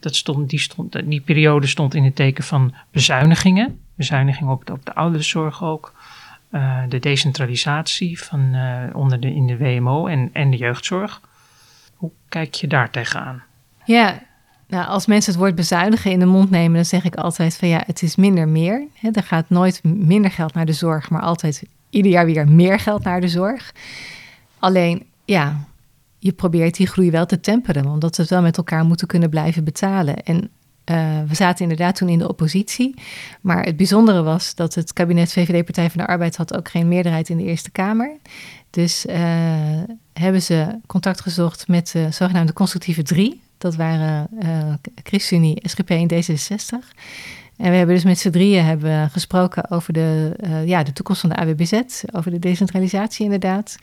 [0.00, 3.80] Dat stond, die, stond, die periode stond in het teken van bezuinigingen.
[3.94, 5.94] Bezuinigingen op de, op de ouderenzorg ook.
[6.52, 11.20] Uh, de decentralisatie van, uh, onder de, in de WMO en, en de jeugdzorg.
[11.94, 13.42] Hoe kijk je daar tegenaan?
[13.84, 14.22] Ja,
[14.68, 17.68] nou, als mensen het woord bezuinigen in de mond nemen, dan zeg ik altijd van
[17.68, 18.86] ja, het is minder meer.
[19.12, 23.04] er gaat nooit minder geld naar de zorg, maar altijd ieder jaar weer meer geld
[23.04, 23.74] naar de zorg.
[24.58, 25.64] Alleen, ja,
[26.18, 29.30] je probeert die groei wel te temperen, omdat we het wel met elkaar moeten kunnen
[29.30, 30.22] blijven betalen.
[30.22, 30.50] En
[30.90, 32.94] uh, we zaten inderdaad toen in de oppositie.
[33.40, 36.88] Maar het bijzondere was dat het kabinet VVD Partij van de Arbeid had ook geen
[36.88, 38.16] meerderheid in de Eerste Kamer.
[38.70, 39.16] Dus uh,
[40.12, 43.40] hebben ze contact gezocht met de zogenaamde constructieve drie.
[43.58, 46.96] Dat waren uh, ChristenUnie, SGP en D66.
[47.56, 51.30] En we hebben dus met z'n drieën hebben gesproken over de, ja, de toekomst van
[51.30, 53.76] de AWBZ, over de decentralisatie inderdaad.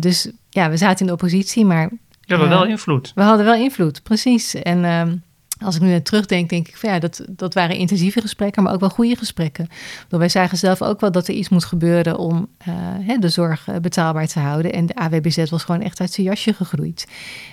[0.00, 1.90] dus ja, we zaten in de oppositie, maar...
[2.20, 3.12] We hadden wel invloed.
[3.14, 4.54] We hadden wel invloed, precies.
[4.54, 5.16] En ehm,
[5.64, 8.80] als ik nu terugdenk, denk ik van ja, dat, dat waren intensieve gesprekken, maar ook
[8.80, 9.68] wel goede gesprekken.
[10.08, 13.68] Want wij zagen zelf ook wel dat er iets moest gebeuren om uh, de zorg
[13.68, 14.72] eh, betaalbaar te houden.
[14.72, 17.06] En de AWBZ was gewoon echt uit zijn jasje gegroeid.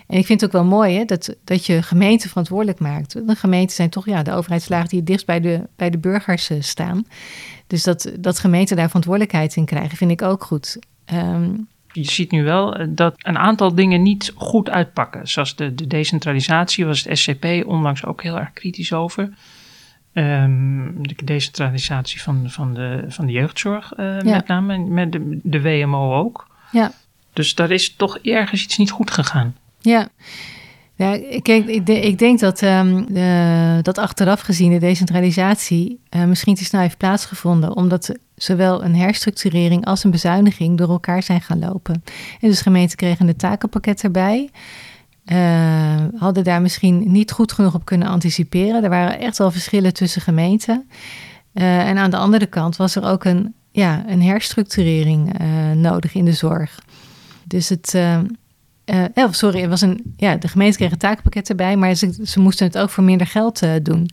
[0.08, 3.28] En ik vind het ook wel mooi hè, dat, dat je gemeenten verantwoordelijk maakt.
[3.28, 6.50] De gemeenten zijn toch ja, de overheidslagen die het dichtst bij de, bij de burgers
[6.50, 7.06] uh, staan.
[7.68, 10.80] Dus dat, dat gemeenten daar verantwoordelijkheid in krijgen, vind ik ook goed.
[11.14, 15.28] Um, je ziet nu wel eh, dat een aantal dingen niet goed uitpakken.
[15.28, 19.30] Zoals de, de decentralisatie was het SCP onlangs ook heel erg kritisch over.
[20.14, 25.62] Um, de decentralisatie van, van, de, van de jeugdzorg uh, met name, met de, de
[25.62, 26.48] WMO ook.
[26.72, 26.92] Ja.
[27.34, 29.56] Dus daar is toch ergens iets niet goed gegaan.
[29.80, 30.08] Ja,
[30.96, 33.06] ja, ik, ik, ik denk dat, um,
[33.82, 39.86] dat achteraf gezien de decentralisatie uh, misschien te snel heeft plaatsgevonden, omdat zowel een herstructurering
[39.86, 42.04] als een bezuiniging door elkaar zijn gaan lopen.
[42.40, 44.50] En dus gemeenten kregen een takenpakket erbij.
[45.26, 48.84] Uh, hadden daar misschien niet goed genoeg op kunnen anticiperen.
[48.84, 50.90] Er waren echt wel verschillen tussen gemeenten.
[51.54, 55.34] Uh, en aan de andere kant was er ook een, ja, een herstructurering
[55.76, 56.80] nodig in de zorg.
[57.48, 57.96] Dus het,
[59.14, 62.40] oh, sorry, er was een, ja, de gemeente kreeg een takenpakket erbij, maar ze, ze
[62.40, 64.10] moesten het ook voor minder geld doen.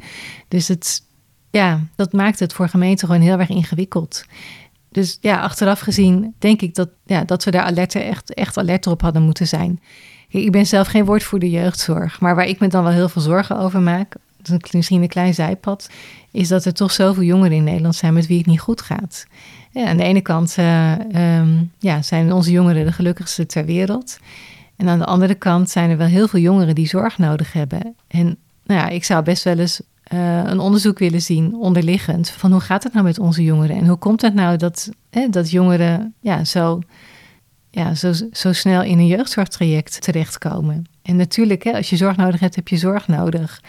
[0.48, 1.02] Dus het,
[1.50, 4.24] ja, dat maakt het voor gemeenten gewoon heel erg ingewikkeld.
[4.88, 8.86] Dus ja, achteraf gezien denk ik dat, ja, dat we daar alert, echt, echt alert
[8.86, 9.80] op hadden moeten zijn.
[10.28, 13.58] Ik ben zelf geen woordvoerder jeugdzorg, maar waar ik me dan wel heel veel zorgen
[13.58, 15.90] over maak, dat is misschien een klein zijpad,
[16.30, 19.26] is dat er toch zoveel jongeren in Nederland zijn met wie het niet goed gaat.
[19.70, 20.92] Ja, aan de ene kant uh,
[21.38, 24.18] um, ja, zijn onze jongeren de gelukkigste ter wereld.
[24.76, 27.94] En aan de andere kant zijn er wel heel veel jongeren die zorg nodig hebben.
[28.08, 29.80] En nou ja, ik zou best wel eens
[30.14, 33.76] uh, een onderzoek willen zien, onderliggend, van hoe gaat het nou met onze jongeren?
[33.76, 36.80] En hoe komt het nou dat, hè, dat jongeren ja, zo,
[37.70, 40.84] ja, zo, zo snel in een jeugdzorgtraject terechtkomen?
[41.02, 43.62] En natuurlijk, hè, als je zorg nodig hebt, heb je zorg nodig.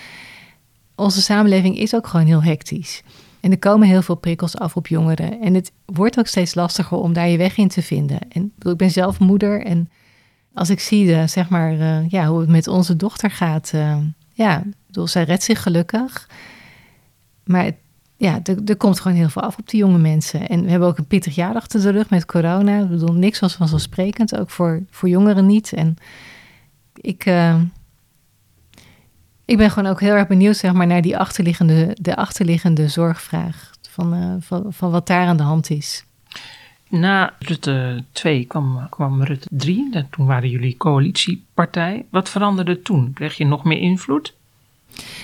[0.96, 3.02] Onze samenleving is ook gewoon heel hectisch.
[3.40, 5.42] En er komen heel veel prikkels af op jongeren.
[5.42, 8.20] En het wordt ook steeds lastiger om daar je weg in te vinden.
[8.30, 9.90] En ik ben zelf moeder en
[10.54, 13.72] als ik zie, uh, zeg maar, uh, ja, hoe het met onze dochter gaat.
[13.76, 13.98] Uh,
[14.42, 16.30] ja, bedoel, zij redt zich gelukkig.
[17.44, 17.72] Maar
[18.18, 20.48] ja, er, komt gewoon heel veel af op die jonge mensen.
[20.48, 22.80] En we hebben ook een pittig jaar achter de rug met corona.
[22.80, 25.74] Ik bedoel, niks was vanzelfsprekend, ook voor, voor jongeren niet.
[25.74, 25.96] En
[26.96, 27.26] ik,
[29.46, 33.70] ik ben gewoon ook heel erg benieuwd, zeg maar, naar die achterliggende, de achterliggende zorgvraag.
[33.90, 36.06] Van, van, van wat daar aan de hand is.
[36.92, 40.06] Na Rutte 2 kwam, kwam Rutte 3.
[40.10, 42.06] Toen waren jullie coalitiepartij.
[42.10, 43.12] Wat veranderde toen?
[43.14, 44.34] Kreeg je nog meer invloed?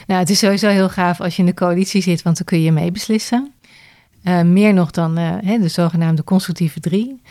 [0.07, 2.61] Nou, het is sowieso heel gaaf als je in de coalitie zit, want dan kun
[2.61, 3.51] je meebeslissen.
[4.23, 7.21] Uh, meer nog dan uh, de zogenaamde constructieve drie.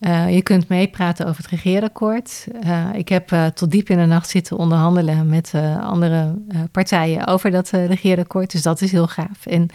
[0.00, 2.46] Uh, je kunt meepraten over het regeerakkoord.
[2.64, 6.34] Uh, ik heb uh, tot diep in de nacht zitten onderhandelen met andere
[6.70, 8.50] partijen over dat regeerakkoord.
[8.50, 9.46] Dus dat is heel gaaf.
[9.46, 9.68] En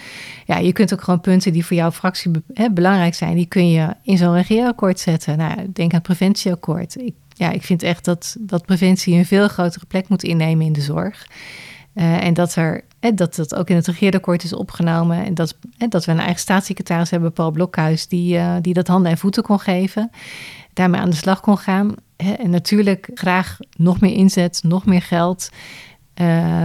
[0.45, 3.69] ja, je kunt ook gewoon punten die voor jouw fractie hè, belangrijk zijn, die kun
[3.69, 5.37] je in zo'n regeerakkoord zetten.
[5.37, 6.95] Nou, denk aan het preventieakkoord.
[7.01, 10.73] Ik, ja, ik vind echt dat, dat preventie een veel grotere plek moet innemen in
[10.73, 11.27] de zorg.
[11.93, 12.83] En dat er
[13.15, 15.25] dat dat ook in het regeerakkoord is opgenomen.
[15.25, 19.17] En dat, dat we een eigen staatssecretaris hebben, Paul Blokhuis, die, die dat handen en
[19.17, 20.11] voeten kon geven.
[20.73, 21.95] Daarmee aan de slag kon gaan.
[22.15, 25.49] En natuurlijk graag nog meer inzet, nog meer geld.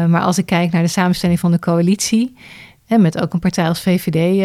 [0.08, 2.36] Maar als ik kijk naar de samenstelling van de coalitie.
[2.86, 4.44] En met ook een partij als VVD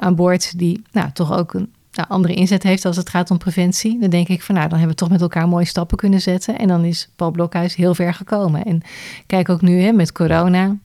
[0.00, 3.38] aan boord, die nou, toch ook een nou, andere inzet heeft als het gaat om
[3.38, 4.00] preventie.
[4.00, 6.58] Dan denk ik van nou, dan hebben we toch met elkaar mooie stappen kunnen zetten.
[6.58, 8.64] En dan is Paul Blokhuis heel ver gekomen.
[8.64, 8.82] En
[9.26, 10.76] kijk ook nu hè, met corona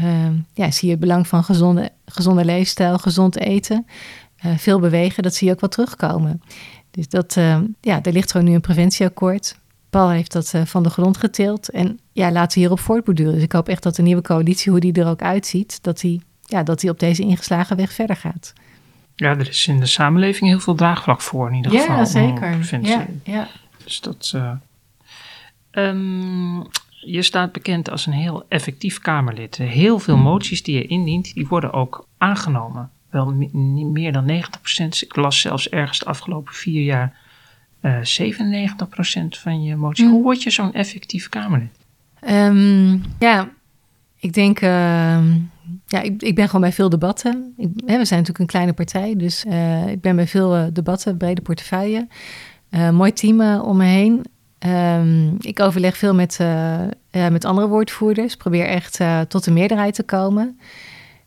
[0.00, 3.86] uh, ja, zie je het belang van gezonde, gezonde leefstijl, gezond eten,
[4.46, 6.42] uh, veel bewegen, dat zie je ook wel terugkomen.
[6.90, 9.58] Dus dat, uh, ja, er ligt gewoon nu een preventieakkoord.
[9.90, 13.32] Paul heeft dat eh, van de grond getild en ja, laten we hierop voortborduren.
[13.32, 16.22] Dus ik hoop echt dat de nieuwe coalitie, hoe die er ook uitziet, dat die,
[16.42, 18.52] ja, dat die op deze ingeslagen weg verder gaat.
[19.16, 21.96] Ja, er is in de samenleving heel veel draagvlak voor in ieder geval.
[21.96, 22.80] Ja, zeker.
[22.82, 23.48] Ja, ja.
[23.84, 24.34] Dus dat...
[25.72, 26.66] Um,
[27.06, 29.56] je staat bekend als een heel effectief Kamerlid.
[29.56, 32.90] Heel veel moties die je indient, die worden ook aangenomen.
[33.10, 33.32] Wel
[33.72, 34.32] meer dan 90%.
[35.00, 37.16] Ik las zelfs ergens de afgelopen vier jaar
[37.82, 38.00] uh, 97%
[39.28, 40.06] van je moties.
[40.06, 41.70] Hoe word je zo'n effectief Kamerlid?
[42.28, 43.48] Um, ja,
[44.20, 45.38] Ik denk, ehm,
[45.86, 47.54] ja, ik, ik, ben gewoon bij veel debatten.
[47.56, 51.16] Hè, we zijn natuurlijk een kleine partij, dus uh, ik ben bij veel uh, debatten,
[51.16, 52.08] brede portefeuille.
[52.70, 54.24] Uh, mooi team om me heen.
[54.66, 56.38] Um, ik overleg veel met,
[57.10, 60.58] met andere woordvoerders, probeer echt tot de meerderheid te komen.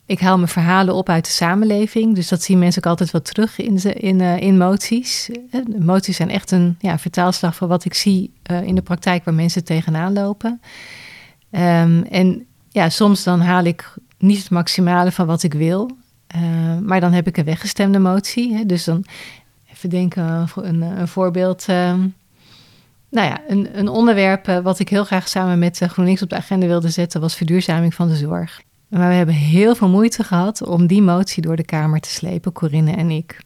[0.06, 2.14] Ik haal mijn verhalen op uit de samenleving.
[2.14, 5.30] Dus dat zien mensen ook altijd wel terug in, in, in moties.
[5.78, 9.64] moties zijn echt een ja, vertaalslag van wat ik zie in de praktijk waar mensen
[9.64, 10.60] tegenaan lopen.
[11.50, 15.90] Um, en ja, soms dan haal ik niet het maximale van wat ik wil.
[16.36, 18.54] Uh, maar dan heb ik een weggestemde motie.
[18.54, 18.66] Hè.
[18.66, 19.04] Dus dan
[19.72, 21.66] even denken een, een voorbeeld.
[21.66, 22.10] nou
[23.10, 26.88] ja, een, een onderwerp wat ik heel graag samen met GroenLinks op de agenda wilde
[26.88, 27.20] zetten...
[27.20, 28.60] was verduurzaming van de zorg.
[28.90, 32.52] Maar we hebben heel veel moeite gehad om die motie door de Kamer te slepen,
[32.52, 33.40] Corinne en ik.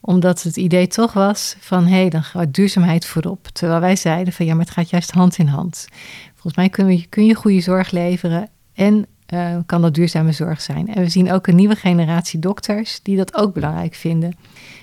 [0.00, 3.48] Omdat het idee toch was van, hé, hey, dan gaat duurzaamheid voorop.
[3.52, 5.86] Terwijl wij zeiden van, ja, maar het gaat juist hand in hand.
[6.32, 10.60] Volgens mij kun je, kun je goede zorg leveren en uh, kan dat duurzame zorg
[10.60, 10.94] zijn.
[10.94, 14.36] En we zien ook een nieuwe generatie dokters die dat ook belangrijk vinden.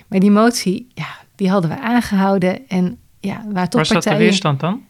[0.06, 4.82] Maar die motie, ja, die hadden we aangehouden en ja, waar toch de weerstand dan?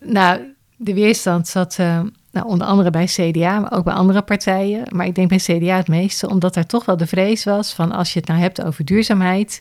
[0.00, 0.40] Nou,
[0.76, 1.76] de weerstand zat...
[1.80, 2.00] Uh,
[2.32, 4.82] nou, onder andere bij CDA, maar ook bij andere partijen.
[4.92, 7.92] Maar ik denk bij CDA het meeste, omdat er toch wel de vrees was van
[7.92, 9.60] als je het nou hebt over duurzaamheid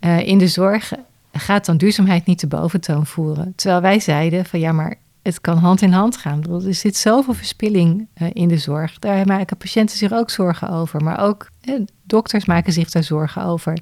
[0.00, 0.92] uh, in de zorg,
[1.32, 3.52] gaat dan duurzaamheid niet de boventoon voeren.
[3.56, 4.94] Terwijl wij zeiden van ja, maar
[5.26, 6.42] het kan hand in hand gaan.
[6.66, 8.98] Er zit zoveel verspilling uh, in de zorg.
[8.98, 11.02] Daar maken patiënten zich ook zorgen over.
[11.02, 13.78] Maar ook eh, dokters maken zich daar zorgen over.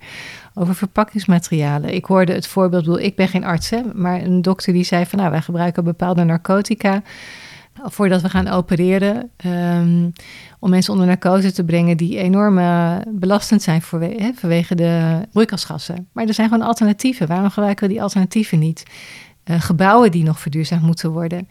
[0.55, 1.95] Over verpakkingsmaterialen.
[1.95, 5.19] Ik hoorde het voorbeeld, ik ben geen arts, hè, maar een dokter die zei van
[5.19, 7.03] nou, wij gebruiken bepaalde narcotica
[7.83, 9.31] voordat we gaan opereren.
[9.47, 10.13] Um,
[10.59, 15.21] om mensen onder narcose te brengen die enorm uh, belastend zijn voor, hè, vanwege de
[15.33, 16.09] broeikasgassen.
[16.13, 17.27] Maar er zijn gewoon alternatieven.
[17.27, 18.83] Waarom gebruiken we die alternatieven niet?
[19.45, 21.49] Uh, gebouwen die nog verduurzaamd moeten worden.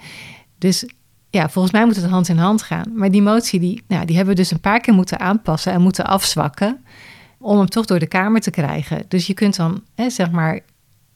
[0.58, 0.86] Dus
[1.30, 2.92] ja, volgens mij moet het hand in hand gaan.
[2.96, 5.82] Maar die motie, die, nou, die hebben we dus een paar keer moeten aanpassen en
[5.82, 6.84] moeten afzwakken.
[7.40, 9.06] Om hem toch door de Kamer te krijgen.
[9.08, 10.60] Dus je kunt dan, hè, zeg maar,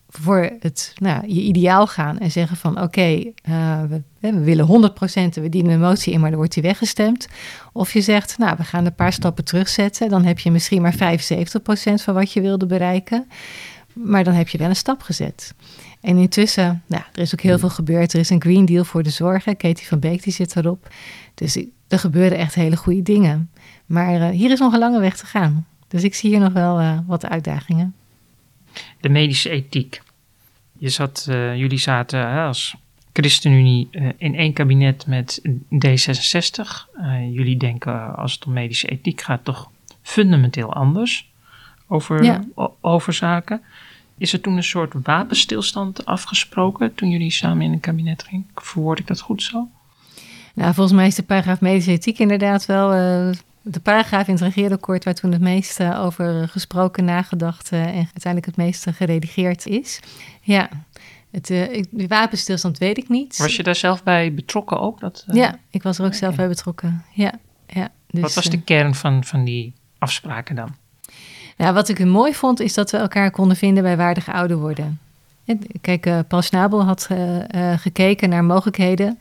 [0.10, 5.42] voor het, nou, je ideaal gaan en zeggen van oké, uh, we, we, willen 100%,
[5.42, 7.28] we dienen een motie in, maar dan wordt die weggestemd.
[7.74, 10.96] Of je zegt, nou, we gaan een paar stappen terugzetten, dan heb je misschien maar
[10.96, 10.98] 75%
[11.94, 13.28] van wat je wilde bereiken,
[13.94, 15.54] maar dan heb je wel een stap gezet.
[16.08, 18.14] En intussen, nou, er is ook heel veel gebeurd.
[18.14, 19.58] Er is een Green Deal voor de zorgen.
[19.58, 20.88] Katie van Beek die zit erop.
[21.36, 23.50] Dus er gebeuren echt hele goede dingen.
[23.86, 25.68] Maar uh, hier is nog een lange weg te gaan.
[25.88, 27.96] Dus ik zie hier nog wel uh, wat uitdagingen
[29.00, 30.02] de medische ethiek.
[30.78, 32.76] Je zat, uh, jullie zaten hè, als
[33.14, 36.62] ChristenUnie uh, in één kabinet met D66.
[37.00, 41.32] Uh, jullie denken als het om medische ethiek gaat toch fundamenteel anders
[41.88, 42.44] over, ja.
[42.82, 43.62] over zaken.
[44.18, 48.48] Is er toen een soort wapenstilstand afgesproken toen jullie samen in een kabinet gingen?
[48.56, 49.68] Verwoord ik dat goed zo?
[50.54, 52.90] Nou, volgens mij is de paragraaf medische ethiek inderdaad wel
[53.72, 58.56] de paragraaf in het regeerakkoord waar toen het meeste over gesproken, nagedacht en uiteindelijk het
[58.56, 60.00] meeste geredigeerd is.
[60.42, 60.70] Ja,
[61.32, 63.38] het, uh, de wapenstilstand weet ik niet.
[63.38, 65.00] Was je daar zelf bij betrokken ook?
[65.00, 65.26] Dat.
[65.32, 67.04] Ja, ik was er ook zelf bij betrokken.
[67.14, 67.34] Ja,
[67.68, 70.76] ja, dus, wat was de kern van, van die afspraken dan?
[71.58, 75.00] Wat ik mooi vond, is dat we elkaar konden vinden bij waardig ouder worden.
[75.82, 77.10] Kijk, uh, Paul Snabel had
[77.76, 79.20] gekeken naar mogelijkheden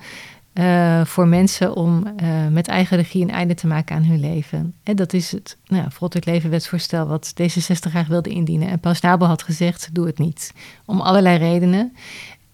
[1.04, 2.14] voor mensen om
[2.50, 4.74] met eigen regie een einde te maken aan hun leven.
[4.82, 8.68] En dat is het nou, levenwetsvoorstel wat D66 graag wilde indienen.
[8.68, 10.52] En Paus Nabel had gezegd, doe het niet.
[10.84, 11.96] Om allerlei redenen.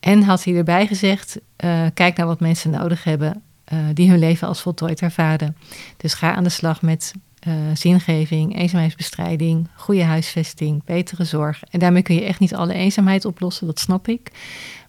[0.01, 1.39] En had hij erbij gezegd,
[1.95, 3.43] kijk naar wat mensen nodig hebben
[3.93, 5.57] die hun leven als voltooid ervaren.
[5.97, 7.15] Dus ga aan de slag met
[7.75, 11.63] zingeving, eenzaamheidsbestrijding, goede huisvesting, betere zorg.
[11.71, 14.31] En daarmee kun je echt niet alle eenzaamheid oplossen, dat snap ik.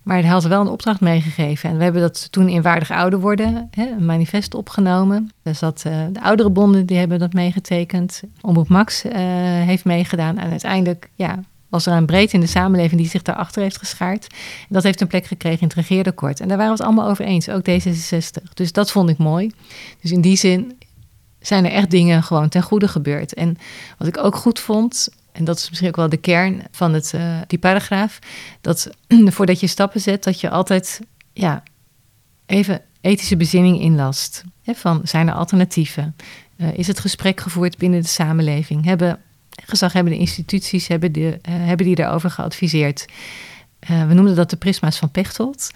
[0.04, 1.70] Maar hij had wel een opdracht meegegeven.
[1.70, 5.32] En we hebben dat toen in Waardig Ouder Worden, hè, een manifest opgenomen.
[5.44, 8.22] Daar zat uh, de oudere bonden, die hebben dat meegetekend.
[8.42, 10.38] Omroep Max uh, heeft meegedaan.
[10.38, 11.40] En uiteindelijk ja,
[11.70, 14.28] was er een breed in de samenleving die zich daarachter heeft geschaard.
[14.60, 16.40] En dat heeft een plek gekregen in het regeerakkoord.
[16.40, 18.54] En daar waren we het allemaal over eens, ook D66.
[18.54, 19.52] Dus dat vond ik mooi.
[20.02, 20.78] Dus in die zin
[21.48, 23.34] zijn er echt dingen gewoon ten goede gebeurd.
[23.34, 23.58] En
[23.98, 27.12] wat ik ook goed vond, en dat is misschien ook wel de kern van het,
[27.16, 28.20] uh, die paragraaf,
[28.62, 28.90] dat
[29.36, 31.00] voordat je stappen zet, dat je altijd
[31.34, 31.64] ja,
[32.46, 34.44] even ethische bezinning inlast.
[34.64, 36.16] Hè, van zijn er alternatieven?
[36.58, 38.86] Uh, is het gesprek gevoerd binnen de samenleving?
[38.86, 39.20] Hebben
[39.66, 43.06] gezaghebbende instituties hebben, de, uh, hebben die daarover geadviseerd?
[44.08, 45.72] we noemden dat de prisma's van Pechtold.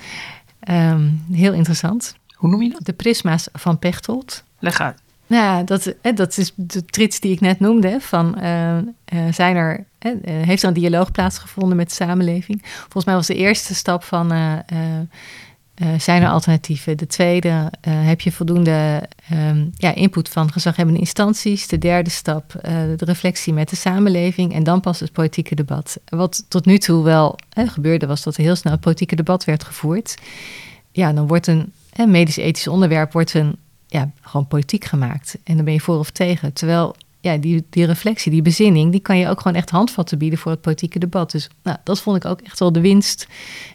[0.69, 2.15] Um, heel interessant.
[2.33, 2.85] Hoe noem je dat?
[2.85, 4.43] De prisma's van Pechtold.
[4.59, 5.01] Leg uit.
[5.27, 7.97] Nou, dat, dat is de trits die ik net noemde.
[7.99, 8.77] Van, uh,
[9.31, 12.61] zijn er, uh, heeft er een dialoog plaatsgevonden met de samenleving?
[12.63, 14.29] Volgens mij was de eerste stap van
[15.97, 16.97] zijn er alternatieven?
[16.97, 21.67] De tweede, heb je voldoende um, ja, input van gezaghebbende instanties?
[21.67, 22.51] De derde stap,
[22.97, 25.99] de reflectie met de samenleving en dan pas het politieke debat.
[26.05, 29.63] Wat tot nu toe wel gebeurde, was dat er heel snel het politieke debat werd
[29.63, 30.17] gevoerd.
[30.91, 31.71] Ja, dan wordt een
[32.05, 33.55] medisch-ethisch onderwerp wordt een,
[33.87, 35.37] ja, gewoon politiek gemaakt.
[35.43, 36.53] En dan ben je voor of tegen.
[36.53, 40.39] Terwijl ja, die, die reflectie, die bezinning, die kan je ook gewoon echt handvatten bieden
[40.39, 41.31] voor het politieke debat.
[41.31, 43.27] Dus nou, dat vond ik ook echt wel de winst.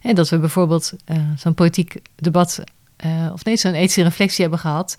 [0.03, 2.65] En dat we bijvoorbeeld uh, zo'n politiek debat,
[3.07, 4.95] uh, of nee, zo'n ethische reflectie hebben gehad.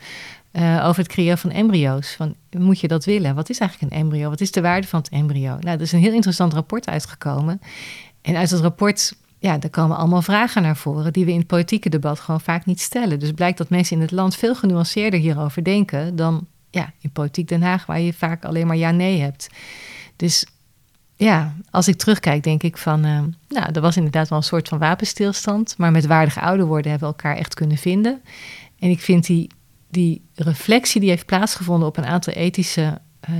[0.51, 2.13] Uh, over het creëren van embryo's.
[2.15, 3.35] Van, moet je dat willen?
[3.35, 4.29] Wat is eigenlijk een embryo?
[4.29, 5.57] Wat is de waarde van het embryo?
[5.59, 7.61] Nou, er is een heel interessant rapport uitgekomen.
[8.21, 11.13] En uit dat rapport, ja, daar komen allemaal vragen naar voren...
[11.13, 13.19] die we in het politieke debat gewoon vaak niet stellen.
[13.19, 16.15] Dus blijkt dat mensen in het land veel genuanceerder hierover denken...
[16.15, 19.49] dan ja, in politiek Den Haag, waar je vaak alleen maar ja-nee hebt.
[20.15, 20.45] Dus
[21.15, 24.67] ja, als ik terugkijk, denk ik van, uh, nou, er was inderdaad wel een soort
[24.67, 28.21] van wapenstilstand, maar met waardig ouder worden hebben we elkaar echt kunnen vinden.
[28.79, 29.49] En ik vind die,
[29.89, 33.35] die reflectie die heeft plaatsgevonden op een aantal ethische uh,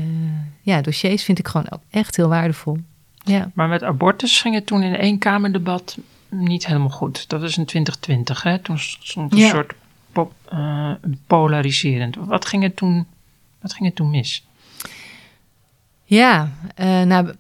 [0.62, 2.78] ja, dossiers, vind ik gewoon ook echt heel waardevol.
[3.24, 3.52] Ja.
[3.54, 5.98] Maar met abortus ging het toen in één Kamerdebat
[6.30, 7.30] niet helemaal goed.
[7.30, 8.60] Dat is in 2020, hè?
[8.60, 9.74] Toen stond een soort
[10.12, 10.92] pop, uh,
[11.28, 12.16] polariserend.
[12.16, 13.08] Wat ging het toen
[13.64, 14.46] wat ging er toen mis?
[16.04, 17.34] Ja, uh, nou, uh,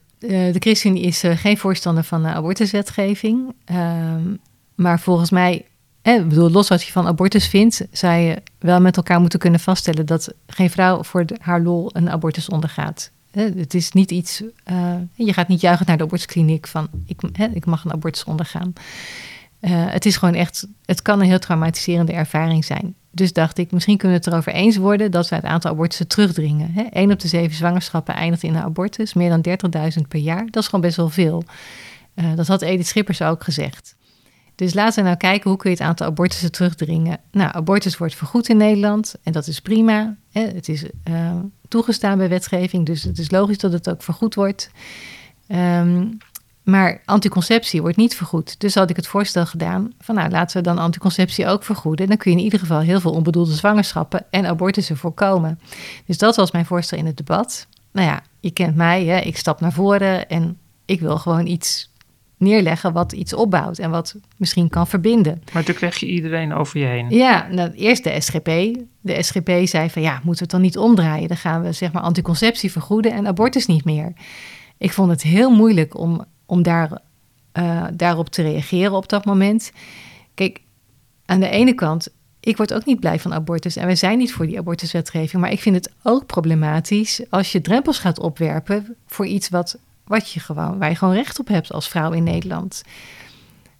[0.53, 3.53] de ChristenUnie is uh, geen voorstander van abortuswetgeving.
[3.65, 4.35] Ehm,
[4.75, 5.65] maar volgens mij,
[6.01, 9.59] eh, bedoel, los wat je van abortus vindt, zou je wel met elkaar moeten kunnen
[9.59, 13.11] vaststellen dat geen vrouw voor de, haar lol een abortus ondergaat.
[13.33, 14.43] Het is niet iets,
[15.13, 17.21] je gaat niet juichen naar de abortuskliniek van ik,
[17.53, 18.73] ik mag een abortus ondergaan.
[19.67, 23.97] het is gewoon echt, het kan een heel traumatiserende ervaring zijn dus dacht ik, misschien
[23.97, 26.71] kunnen we het erover eens worden dat we het aantal abortussen terugdringen.
[26.73, 26.81] Hè?
[26.81, 29.57] 1 op de zeven zwangerschappen eindigt in een abortus, meer dan
[29.97, 30.45] 30.000 per jaar.
[30.45, 31.43] Dat is gewoon best wel veel.
[32.15, 33.95] Uh, dat had Edith Schippers ook gezegd.
[34.55, 37.19] Dus laten we nou kijken hoe kun je het aantal abortussen terugdringen.
[37.31, 40.15] Nou, abortus wordt vergoed in Nederland en dat is prima.
[40.31, 40.41] Hè?
[40.41, 40.83] Het is
[41.73, 44.69] toegestaan bij wetgeving, dus het is logisch dat het ook vergoed wordt.
[45.47, 46.17] Um,
[46.63, 48.59] maar anticonceptie wordt niet vergoed.
[48.59, 52.07] Dus had ik het voorstel gedaan van nou laten we dan anticonceptie ook vergoeden.
[52.07, 55.59] Dan kun je in ieder geval heel veel onbedoelde zwangerschappen en abortussen voorkomen.
[56.05, 57.67] Dus dat was mijn voorstel in het debat.
[57.91, 59.19] Nou ja, je kent mij, hè?
[59.19, 61.89] ik stap naar voren en ik wil gewoon iets
[62.43, 65.41] neerleggen wat iets opbouwt en wat misschien kan verbinden.
[65.53, 67.09] Maar toen kreeg je iedereen over je heen.
[67.09, 68.45] Ja, nou, eerst de SGP.
[69.01, 71.27] De SGP zei van ja, moeten we het dan niet omdraaien?
[71.27, 74.13] Dan gaan we zeg maar anticonceptie vergoeden en abortus niet meer.
[74.77, 77.01] Ik vond het heel moeilijk om om daar,
[77.53, 79.71] uh, daarop te reageren op dat moment.
[80.33, 80.61] Kijk,
[81.25, 82.07] aan de ene kant,
[82.39, 85.51] ik word ook niet blij van abortus en wij zijn niet voor die abortuswetgeving, maar
[85.51, 89.77] ik vind het ook problematisch als je drempels gaat opwerpen voor iets wat,
[90.13, 92.81] wat je gewoon, waar je gewoon recht op hebt als vrouw in Nederland.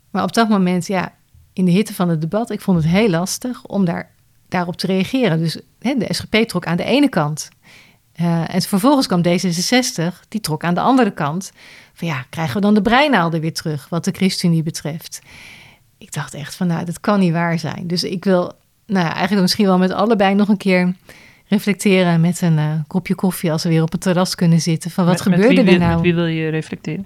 [0.09, 1.13] Maar op dat moment, ja,
[1.53, 4.11] in de hitte van het debat, ik vond het heel lastig om daar,
[4.47, 5.37] daarop te reageren.
[5.37, 7.49] Dus hè, de SGP trok aan de ene kant.
[8.21, 11.51] Uh, en vervolgens kwam D66, die trok aan de andere kant
[11.93, 15.21] van ja, krijgen we dan de breinaalden weer terug, wat de ChristenUnie betreft?
[15.97, 17.87] Ik dacht echt van, nou, dat kan niet waar zijn.
[17.87, 18.53] Dus ik wil,
[18.85, 20.95] nou, eigenlijk misschien wel met allebei nog een keer
[21.53, 24.91] reflecteren met een uh, kopje koffie als we weer op het terras kunnen zitten.
[24.91, 25.93] Van wat met, gebeurde met er nou?
[25.93, 27.05] Met wie wil je reflecteren?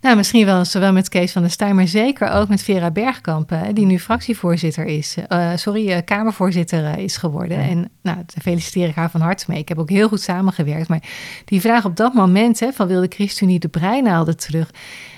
[0.00, 3.74] Nou, misschien wel zowel met Kees van der Staaij, maar zeker ook met Vera Bergkampen,
[3.74, 5.16] die nu fractievoorzitter is.
[5.28, 7.58] Uh, sorry, uh, Kamervoorzitter is geworden.
[7.58, 9.58] En nou, daar feliciteer ik haar van harte mee.
[9.58, 10.88] Ik heb ook heel goed samengewerkt.
[10.88, 11.02] Maar
[11.44, 14.70] die vraag op dat moment hè, van wil de ChristenUnie de breinaalden terug?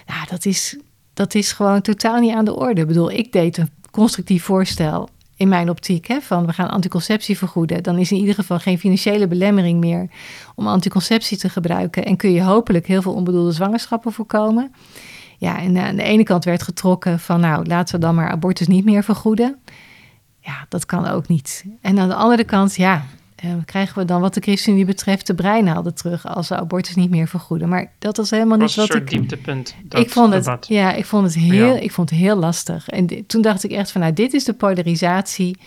[0.07, 0.77] Nou, dat is,
[1.15, 2.81] dat is gewoon totaal niet aan de orde.
[2.81, 7.39] Ik bedoel, ik deed een constructief voorstel in mijn optiek, hè, van we gaan anticonceptie
[7.39, 10.11] vergoeden, dan is in ieder geval geen financiële belemmering meer
[10.55, 12.05] om anticonceptie te gebruiken.
[12.05, 14.73] En kun je hopelijk heel veel onbedoelde zwangerschappen voorkomen.
[15.39, 18.67] Ja, en aan de ene kant werd getrokken van nou, laten we dan maar abortus
[18.67, 19.59] niet meer vergoeden.
[20.41, 21.65] Ja, dat kan ook niet.
[21.81, 23.05] En aan de andere kant, ja,
[23.45, 27.11] uh, krijgen we dan wat de ChristenUnie betreft de breinaalden terug als we abortus niet
[27.11, 27.69] meer vergoeden.
[27.69, 29.11] Maar dat was helemaal niet wat ik.
[29.11, 29.75] dieptepunt.
[29.89, 32.89] ik vond het, ja, ik vond het heel, ik vond het heel lastig.
[32.89, 35.59] En toen dacht ik echt van, nou, dit is de polarisatie.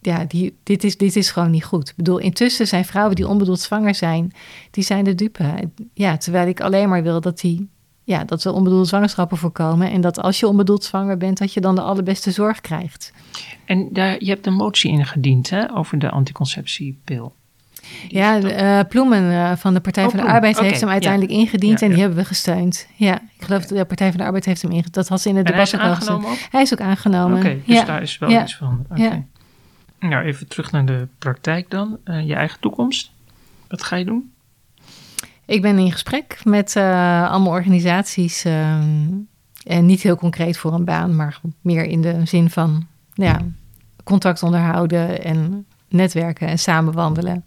[0.00, 1.88] Ja, die, dit, is, dit is gewoon niet goed.
[1.88, 4.32] Ik bedoel, intussen zijn vrouwen die onbedoeld zwanger zijn,
[4.70, 5.70] die zijn de dupe.
[5.94, 7.68] Ja, terwijl ik alleen maar wil dat die
[8.06, 9.90] ja, dat we onbedoelde zwangerschappen voorkomen.
[9.90, 13.12] En dat als je onbedoeld zwanger bent, dat je dan de allerbeste zorg krijgt.
[13.64, 17.34] En daar, je hebt een motie ingediend hè, over de anticonceptiepil.
[18.08, 21.82] ja, uh, Ploemen uh, van de Partij oh, van de Arbeid heeft hem uiteindelijk ingediend
[21.82, 22.86] en die hebben we gesteund.
[22.96, 24.94] Ja, ik geloof dat de Partij van de Arbeid heeft hem ingediend.
[24.94, 26.24] Dat had ze in het debat ook?
[26.50, 27.38] Hij is ook aangenomen.
[27.38, 28.86] Oké, dus daar is wel iets van.
[30.00, 31.98] Nou, even terug naar de praktijk dan.
[32.04, 33.10] Uh, je eigen toekomst.
[33.68, 34.30] Wat ga je doen?
[35.46, 38.44] Ik ben in gesprek met uh, allemaal organisaties.
[38.44, 38.78] Uh,
[39.64, 43.40] en niet heel concreet voor een baan, maar meer in de zin van ja,
[44.04, 47.44] contact onderhouden en netwerken en samen wandelen.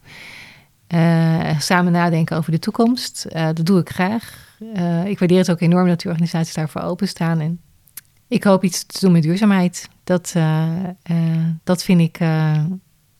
[0.93, 3.25] Uh, samen nadenken over de toekomst.
[3.29, 4.57] Uh, dat doe ik graag.
[5.05, 7.39] Ik waardeer het ook enorm dat die organisaties daarvoor openstaan.
[7.39, 7.61] En
[8.27, 9.89] ik hoop iets te doen met duurzaamheid.
[10.03, 10.35] Dat,
[11.63, 12.19] dat vind ik,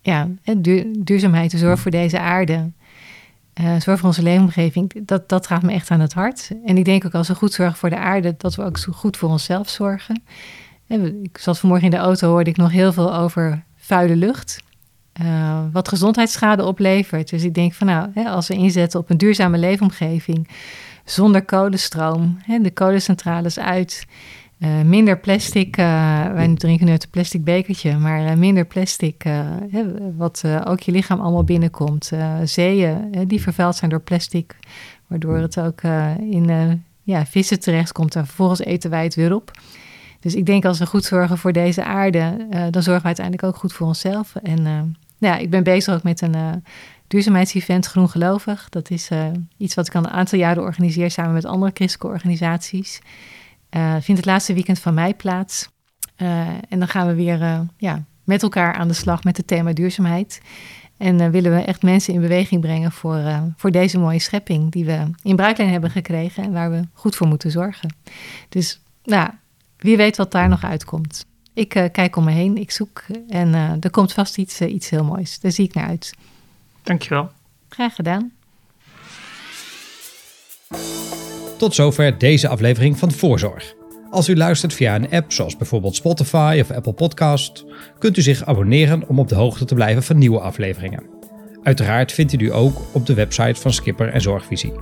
[0.02, 0.28] ja,
[0.58, 2.72] duur, duurzaamheid, de zorg voor deze aarde.
[3.80, 6.52] Zorg voor onze leefomgeving, dat, dat gaat me echt aan het hart.
[6.66, 8.92] En ik denk ook als we goed zorgen voor de aarde, dat we ook zo
[8.92, 10.22] goed voor onszelf zorgen.
[11.22, 14.64] Ik zat vanmorgen in de auto, hoorde ik nog heel veel over vuile lucht.
[15.22, 17.30] Uh, wat gezondheidsschade oplevert.
[17.30, 20.48] Dus ik denk van nou, hè, als we inzetten op een duurzame leefomgeving,
[21.06, 24.06] zonder kolenstroom, hè, de kolencentrales uit,
[24.60, 25.86] uh, minder plastic, uh,
[26.34, 29.24] wij drinken nu uit een plastic bekertje, maar minder plastic,
[30.18, 32.12] wat ook je lichaam allemaal binnenkomt.
[32.44, 34.56] zeeën die vervuild zijn door plastic,
[35.08, 35.82] waardoor het ook
[36.20, 39.52] in ja, vissen terechtkomt en vervolgens eten wij het weer op.
[40.20, 43.56] Dus ik denk als we goed zorgen voor deze aarde, dan zorgen we uiteindelijk ook
[43.56, 44.36] goed voor onszelf.
[44.36, 46.64] En ja, ik ben bezig ook met een
[47.08, 48.70] duurzaamheidsevent Groen Gelovig.
[48.70, 49.10] Dat is
[49.58, 53.02] iets wat ik al een aantal jaren organiseer samen met andere christelijke organisaties.
[53.72, 55.70] Uh, vindt het laatste weekend van mei plaats.
[56.70, 60.42] en dan gaan we weer ja, met elkaar aan de slag met het thema duurzaamheid.
[60.98, 63.22] En willen we echt mensen in beweging brengen voor,
[63.56, 67.28] voor deze mooie schepping die we in bruiklijn hebben gekregen en waar we goed voor
[67.28, 67.96] moeten zorgen.
[68.50, 69.30] Dus nou,
[69.78, 71.26] wie weet wat daar nog uitkomt.
[71.54, 75.40] Ik kijk om me heen, ik zoek en er komt vast iets, iets heel moois.
[75.40, 76.14] Daar zie ik naar uit.
[76.84, 77.32] Dankjewel.
[77.70, 78.32] Graag gedaan.
[81.60, 83.76] Tot zover deze aflevering van Voorzorg.
[84.10, 87.66] Als u luistert via een app zoals bijvoorbeeld Spotify of Apple Podcast,
[87.98, 91.04] kunt u zich abonneren om op de hoogte te blijven van nieuwe afleveringen.
[91.64, 94.74] Uiteraard vindt u die ook op de website van Skipper en Zorgvisie.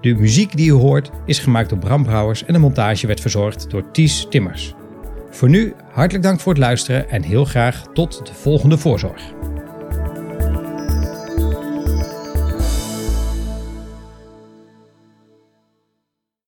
[0.00, 3.70] De muziek die u hoort is gemaakt door Bram Brouwers en de montage werd verzorgd
[3.70, 4.74] door Ties Timmers.
[5.30, 9.22] Voor nu hartelijk dank voor het luisteren en heel graag tot de volgende voorzorg.